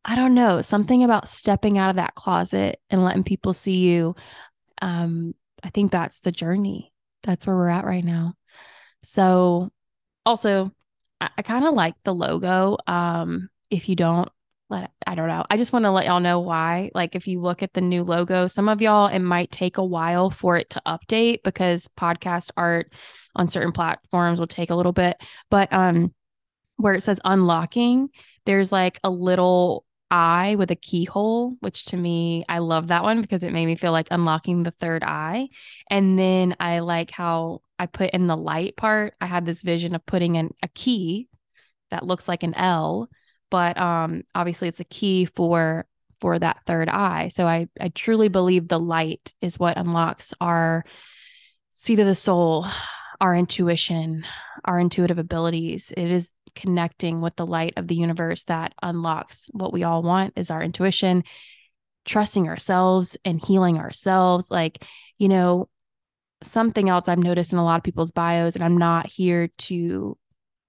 i 0.04 0.16
don't 0.16 0.34
know 0.34 0.60
something 0.60 1.04
about 1.04 1.28
stepping 1.28 1.78
out 1.78 1.90
of 1.90 1.96
that 1.96 2.14
closet 2.14 2.80
and 2.90 3.02
letting 3.02 3.24
people 3.24 3.54
see 3.54 3.76
you 3.76 4.16
um 4.82 5.34
i 5.62 5.70
think 5.70 5.92
that's 5.92 6.20
the 6.20 6.32
journey 6.32 6.92
that's 7.22 7.46
where 7.46 7.56
we're 7.56 7.68
at 7.68 7.84
right 7.84 8.04
now. 8.04 8.34
So 9.02 9.70
also 10.24 10.72
I, 11.20 11.30
I 11.38 11.42
kind 11.42 11.64
of 11.64 11.74
like 11.74 11.94
the 12.04 12.14
logo. 12.14 12.76
Um, 12.86 13.48
if 13.70 13.88
you 13.88 13.96
don't 13.96 14.30
let 14.70 14.90
I 15.06 15.14
don't 15.14 15.28
know. 15.28 15.44
I 15.50 15.56
just 15.56 15.72
want 15.72 15.84
to 15.84 15.90
let 15.90 16.06
y'all 16.06 16.20
know 16.20 16.40
why. 16.40 16.90
Like 16.94 17.14
if 17.14 17.26
you 17.26 17.40
look 17.40 17.62
at 17.62 17.72
the 17.72 17.80
new 17.80 18.04
logo, 18.04 18.46
some 18.46 18.68
of 18.68 18.82
y'all 18.82 19.08
it 19.08 19.20
might 19.20 19.50
take 19.50 19.78
a 19.78 19.84
while 19.84 20.30
for 20.30 20.56
it 20.56 20.70
to 20.70 20.82
update 20.86 21.42
because 21.42 21.88
podcast 21.98 22.50
art 22.56 22.92
on 23.34 23.48
certain 23.48 23.72
platforms 23.72 24.38
will 24.38 24.46
take 24.46 24.70
a 24.70 24.74
little 24.74 24.92
bit. 24.92 25.16
But 25.50 25.72
um 25.72 26.14
where 26.76 26.94
it 26.94 27.02
says 27.02 27.20
unlocking, 27.24 28.10
there's 28.46 28.70
like 28.70 29.00
a 29.02 29.10
little 29.10 29.84
eye 30.10 30.56
with 30.56 30.70
a 30.70 30.76
keyhole, 30.76 31.56
which 31.60 31.86
to 31.86 31.96
me, 31.96 32.44
I 32.48 32.58
love 32.58 32.88
that 32.88 33.02
one 33.02 33.20
because 33.20 33.42
it 33.42 33.52
made 33.52 33.66
me 33.66 33.76
feel 33.76 33.92
like 33.92 34.08
unlocking 34.10 34.62
the 34.62 34.70
third 34.70 35.04
eye. 35.04 35.48
And 35.90 36.18
then 36.18 36.56
I 36.60 36.80
like 36.80 37.10
how 37.10 37.62
I 37.78 37.86
put 37.86 38.10
in 38.10 38.26
the 38.26 38.36
light 38.36 38.76
part, 38.76 39.14
I 39.20 39.26
had 39.26 39.46
this 39.46 39.62
vision 39.62 39.94
of 39.94 40.04
putting 40.06 40.34
in 40.34 40.52
a 40.62 40.68
key 40.68 41.28
that 41.90 42.06
looks 42.06 42.28
like 42.28 42.42
an 42.42 42.54
L, 42.54 43.08
but 43.50 43.78
um 43.78 44.24
obviously 44.34 44.68
it's 44.68 44.80
a 44.80 44.84
key 44.84 45.24
for 45.26 45.86
for 46.20 46.38
that 46.38 46.60
third 46.66 46.88
eye. 46.88 47.28
So 47.28 47.46
I 47.46 47.68
I 47.80 47.88
truly 47.88 48.28
believe 48.28 48.68
the 48.68 48.80
light 48.80 49.32
is 49.40 49.58
what 49.58 49.78
unlocks 49.78 50.34
our 50.40 50.84
seat 51.72 52.00
of 52.00 52.06
the 52.06 52.14
soul, 52.14 52.66
our 53.20 53.34
intuition, 53.36 54.24
our 54.64 54.80
intuitive 54.80 55.18
abilities. 55.18 55.92
It 55.96 56.10
is 56.10 56.32
connecting 56.58 57.20
with 57.20 57.36
the 57.36 57.46
light 57.46 57.74
of 57.76 57.86
the 57.86 57.94
universe 57.94 58.42
that 58.44 58.74
unlocks 58.82 59.48
what 59.52 59.72
we 59.72 59.84
all 59.84 60.02
want 60.02 60.32
is 60.36 60.50
our 60.50 60.60
intuition, 60.60 61.22
trusting 62.04 62.48
ourselves 62.48 63.16
and 63.24 63.40
healing 63.42 63.78
ourselves. 63.78 64.50
Like, 64.50 64.84
you 65.18 65.28
know, 65.28 65.68
something 66.42 66.88
else 66.88 67.08
I've 67.08 67.22
noticed 67.22 67.52
in 67.52 67.60
a 67.60 67.64
lot 67.64 67.78
of 67.78 67.84
people's 67.84 68.10
bios, 68.10 68.56
and 68.56 68.64
I'm 68.64 68.76
not 68.76 69.08
here 69.08 69.48
to 69.58 70.18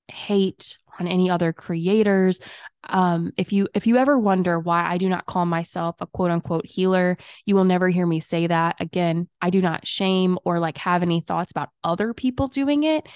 hate 0.08 0.78
on 1.00 1.08
any 1.08 1.28
other 1.30 1.54
creators. 1.54 2.40
Um, 2.84 3.32
if 3.36 3.52
you 3.52 3.68
if 3.74 3.88
you 3.88 3.98
ever 3.98 4.20
wonder 4.20 4.60
why 4.60 4.84
I 4.84 5.00
do 5.00 5.10
not 5.10 5.26
call 5.26 5.48
myself 5.48 5.96
a 6.02 6.08
quote 6.08 6.30
unquote 6.30 6.68
healer, 6.68 7.18
you 7.46 7.56
will 7.56 7.66
never 7.66 7.90
hear 7.90 8.06
me 8.06 8.20
say 8.20 8.46
that. 8.46 8.76
Again, 8.80 9.28
I 9.42 9.50
do 9.50 9.62
not 9.62 9.88
shame 9.88 10.38
or 10.46 10.60
like 10.60 10.78
have 10.78 11.02
any 11.02 11.22
thoughts 11.22 11.52
about 11.52 11.70
other 11.84 12.14
people 12.14 12.48
doing 12.48 12.84
it. 12.84 13.08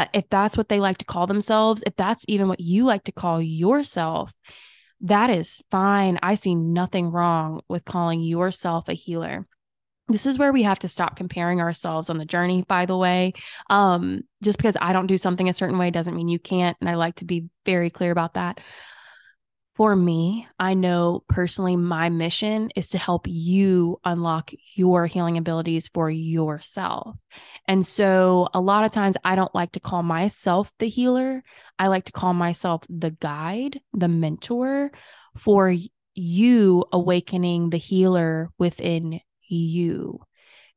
Uh, 0.00 0.06
if 0.14 0.26
that's 0.30 0.56
what 0.56 0.70
they 0.70 0.80
like 0.80 0.96
to 0.96 1.04
call 1.04 1.26
themselves, 1.26 1.84
if 1.86 1.94
that's 1.94 2.24
even 2.26 2.48
what 2.48 2.58
you 2.58 2.84
like 2.84 3.04
to 3.04 3.12
call 3.12 3.42
yourself, 3.42 4.32
that 5.02 5.28
is 5.28 5.60
fine. 5.70 6.18
I 6.22 6.36
see 6.36 6.54
nothing 6.54 7.10
wrong 7.10 7.60
with 7.68 7.84
calling 7.84 8.22
yourself 8.22 8.88
a 8.88 8.94
healer. 8.94 9.46
This 10.08 10.24
is 10.24 10.38
where 10.38 10.54
we 10.54 10.62
have 10.62 10.78
to 10.78 10.88
stop 10.88 11.16
comparing 11.16 11.60
ourselves 11.60 12.08
on 12.08 12.16
the 12.16 12.24
journey 12.24 12.64
by 12.66 12.86
the 12.86 12.96
way. 12.96 13.34
Um, 13.68 14.22
just 14.42 14.56
because 14.56 14.76
i 14.80 14.92
don't 14.92 15.06
do 15.06 15.18
something 15.18 15.48
a 15.48 15.52
certain 15.52 15.76
way 15.76 15.90
doesn't 15.90 16.16
mean 16.16 16.28
you 16.28 16.38
can't 16.38 16.76
and 16.80 16.88
i 16.88 16.94
like 16.94 17.16
to 17.16 17.24
be 17.26 17.44
very 17.66 17.90
clear 17.90 18.10
about 18.10 18.34
that 18.34 18.58
for 19.80 19.96
me 19.96 20.46
i 20.58 20.74
know 20.74 21.24
personally 21.26 21.74
my 21.74 22.10
mission 22.10 22.68
is 22.76 22.90
to 22.90 22.98
help 22.98 23.26
you 23.26 23.98
unlock 24.04 24.50
your 24.74 25.06
healing 25.06 25.38
abilities 25.38 25.88
for 25.88 26.10
yourself 26.10 27.16
and 27.66 27.86
so 27.86 28.46
a 28.52 28.60
lot 28.60 28.84
of 28.84 28.90
times 28.90 29.16
i 29.24 29.34
don't 29.34 29.54
like 29.54 29.72
to 29.72 29.80
call 29.80 30.02
myself 30.02 30.70
the 30.80 30.88
healer 30.88 31.42
i 31.78 31.86
like 31.86 32.04
to 32.04 32.12
call 32.12 32.34
myself 32.34 32.82
the 32.90 33.10
guide 33.10 33.80
the 33.94 34.08
mentor 34.08 34.90
for 35.38 35.74
you 36.14 36.84
awakening 36.92 37.70
the 37.70 37.78
healer 37.78 38.50
within 38.58 39.20
you. 39.48 40.20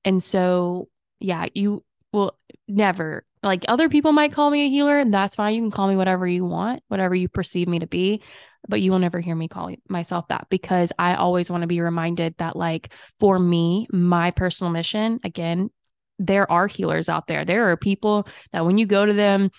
And 0.05 0.21
so, 0.21 0.89
yeah, 1.19 1.47
you 1.53 1.83
will 2.11 2.37
never 2.67 3.25
like 3.41 3.65
other 3.67 3.89
people 3.89 4.13
might 4.13 4.31
call 4.31 4.49
me 4.49 4.65
a 4.65 4.69
healer, 4.69 4.97
and 4.97 5.13
that's 5.13 5.35
fine. 5.35 5.53
You 5.53 5.61
can 5.61 5.71
call 5.71 5.89
me 5.89 5.97
whatever 5.97 6.25
you 6.25 6.45
want, 6.45 6.81
whatever 6.87 7.13
you 7.13 7.27
perceive 7.27 7.67
me 7.67 7.79
to 7.79 7.87
be, 7.87 8.21
but 8.67 8.81
you 8.81 8.91
will 8.91 8.99
never 8.99 9.19
hear 9.19 9.35
me 9.35 9.47
call 9.47 9.73
myself 9.89 10.27
that 10.29 10.47
because 10.49 10.91
I 10.97 11.15
always 11.15 11.49
want 11.49 11.61
to 11.61 11.67
be 11.67 11.81
reminded 11.81 12.35
that, 12.37 12.55
like, 12.55 12.93
for 13.19 13.37
me, 13.37 13.87
my 13.91 14.31
personal 14.31 14.71
mission, 14.71 15.19
again, 15.23 15.69
there 16.19 16.49
are 16.51 16.67
healers 16.67 17.09
out 17.09 17.27
there. 17.27 17.45
There 17.45 17.71
are 17.71 17.77
people 17.77 18.27
that 18.51 18.65
when 18.65 18.77
you 18.77 18.85
go 18.85 19.05
to 19.05 19.13
them, 19.13 19.51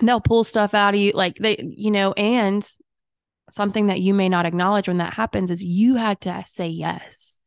they'll 0.00 0.20
pull 0.20 0.44
stuff 0.44 0.74
out 0.74 0.94
of 0.94 1.00
you, 1.00 1.12
like 1.12 1.36
they, 1.36 1.56
you 1.58 1.90
know, 1.90 2.12
and 2.12 2.66
something 3.50 3.88
that 3.88 4.00
you 4.00 4.14
may 4.14 4.28
not 4.28 4.46
acknowledge 4.46 4.88
when 4.88 4.98
that 4.98 5.14
happens 5.14 5.50
is 5.50 5.62
you 5.62 5.96
had 5.96 6.20
to 6.22 6.42
say 6.46 6.66
yes 6.66 7.38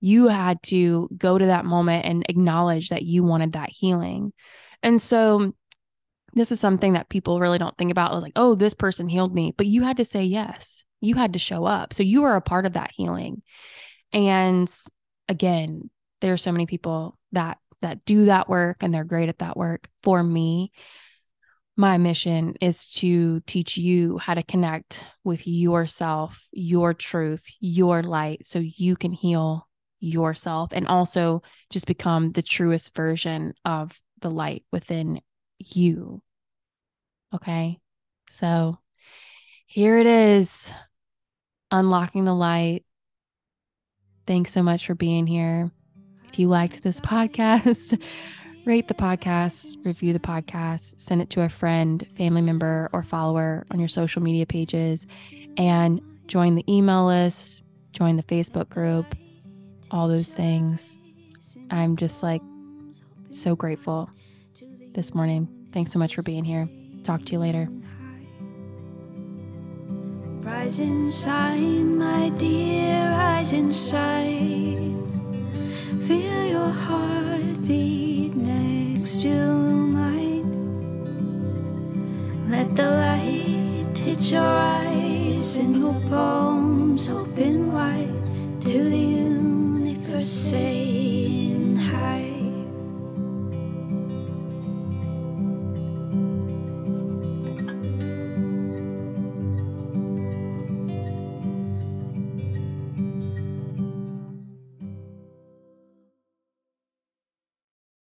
you 0.00 0.28
had 0.28 0.62
to 0.62 1.08
go 1.16 1.38
to 1.38 1.46
that 1.46 1.64
moment 1.64 2.04
and 2.04 2.24
acknowledge 2.28 2.90
that 2.90 3.02
you 3.02 3.24
wanted 3.24 3.52
that 3.52 3.70
healing. 3.70 4.32
And 4.82 5.00
so 5.00 5.54
this 6.38 6.52
is 6.52 6.60
something 6.60 6.92
that 6.92 7.08
people 7.08 7.40
really 7.40 7.58
don't 7.58 7.76
think 7.76 7.90
about. 7.90 8.12
It 8.12 8.14
was 8.14 8.24
like, 8.24 8.32
oh, 8.36 8.54
this 8.54 8.74
person 8.74 9.08
healed 9.08 9.34
me, 9.34 9.54
but 9.56 9.66
you 9.66 9.82
had 9.82 9.98
to 9.98 10.04
say 10.04 10.24
yes. 10.24 10.84
You 11.00 11.14
had 11.14 11.34
to 11.34 11.38
show 11.38 11.64
up. 11.64 11.94
So 11.94 12.02
you 12.02 12.24
are 12.24 12.36
a 12.36 12.40
part 12.40 12.66
of 12.66 12.74
that 12.74 12.92
healing. 12.94 13.42
And 14.12 14.68
again, 15.28 15.90
there 16.20 16.32
are 16.32 16.38
so 16.38 16.52
many 16.52 16.66
people 16.66 17.18
that 17.32 17.58
that 17.80 18.04
do 18.04 18.24
that 18.24 18.48
work 18.48 18.78
and 18.80 18.92
they're 18.92 19.04
great 19.04 19.28
at 19.28 19.38
that 19.38 19.56
work. 19.56 19.88
For 20.02 20.20
me, 20.22 20.72
my 21.76 21.96
mission 21.96 22.54
is 22.60 22.88
to 22.88 23.38
teach 23.46 23.76
you 23.76 24.18
how 24.18 24.34
to 24.34 24.42
connect 24.42 25.04
with 25.22 25.46
yourself, 25.46 26.44
your 26.50 26.92
truth, 26.92 27.44
your 27.60 28.02
light 28.02 28.44
so 28.46 28.58
you 28.58 28.96
can 28.96 29.12
heal 29.12 29.68
yourself 30.00 30.70
and 30.72 30.88
also 30.88 31.42
just 31.70 31.86
become 31.86 32.32
the 32.32 32.42
truest 32.42 32.96
version 32.96 33.54
of 33.64 33.96
the 34.20 34.30
light 34.30 34.64
within 34.72 35.20
you. 35.58 36.20
Okay. 37.34 37.78
So 38.30 38.78
here 39.66 39.98
it 39.98 40.06
is 40.06 40.72
unlocking 41.70 42.24
the 42.24 42.34
light. 42.34 42.84
Thanks 44.26 44.52
so 44.52 44.62
much 44.62 44.86
for 44.86 44.94
being 44.94 45.26
here. 45.26 45.70
If 46.26 46.38
you 46.38 46.48
liked 46.48 46.82
this 46.82 47.00
podcast, 47.00 48.00
rate 48.66 48.88
the 48.88 48.94
podcast, 48.94 49.84
review 49.86 50.12
the 50.12 50.18
podcast, 50.18 51.00
send 51.00 51.22
it 51.22 51.30
to 51.30 51.42
a 51.42 51.48
friend, 51.48 52.06
family 52.16 52.42
member, 52.42 52.90
or 52.92 53.02
follower 53.02 53.66
on 53.70 53.78
your 53.78 53.88
social 53.88 54.22
media 54.22 54.44
pages, 54.44 55.06
and 55.56 56.00
join 56.26 56.54
the 56.54 56.64
email 56.70 57.06
list, 57.06 57.62
join 57.92 58.16
the 58.16 58.22
Facebook 58.22 58.68
group 58.68 59.14
all 59.90 60.08
those 60.08 60.32
things. 60.32 60.98
I'm 61.70 61.96
just 61.96 62.22
like 62.22 62.42
so 63.30 63.56
grateful 63.56 64.10
this 64.94 65.14
morning. 65.14 65.48
Thanks 65.72 65.92
so 65.92 65.98
much 65.98 66.14
for 66.14 66.22
being 66.22 66.44
here. 66.44 66.68
Talk 67.08 67.24
to 67.24 67.32
you 67.32 67.38
later. 67.38 67.66
Rise 70.44 70.78
inside, 70.78 71.86
my 72.04 72.28
dear, 72.36 73.08
rise 73.08 73.54
inside. 73.54 74.92
Feel 76.06 76.44
your 76.44 76.68
heartbeat 76.68 78.34
next 78.36 79.22
to 79.22 79.34
mine. 79.96 80.52
Let 82.50 82.76
the 82.76 82.90
light 82.90 83.96
hit 83.96 84.30
your 84.30 84.42
eyes 84.42 85.56
and 85.56 85.76
your 85.76 85.96
palms 86.10 87.08
open 87.08 87.72
wide 87.72 88.60
to 88.66 88.84
the 88.84 89.08
say 90.22 90.77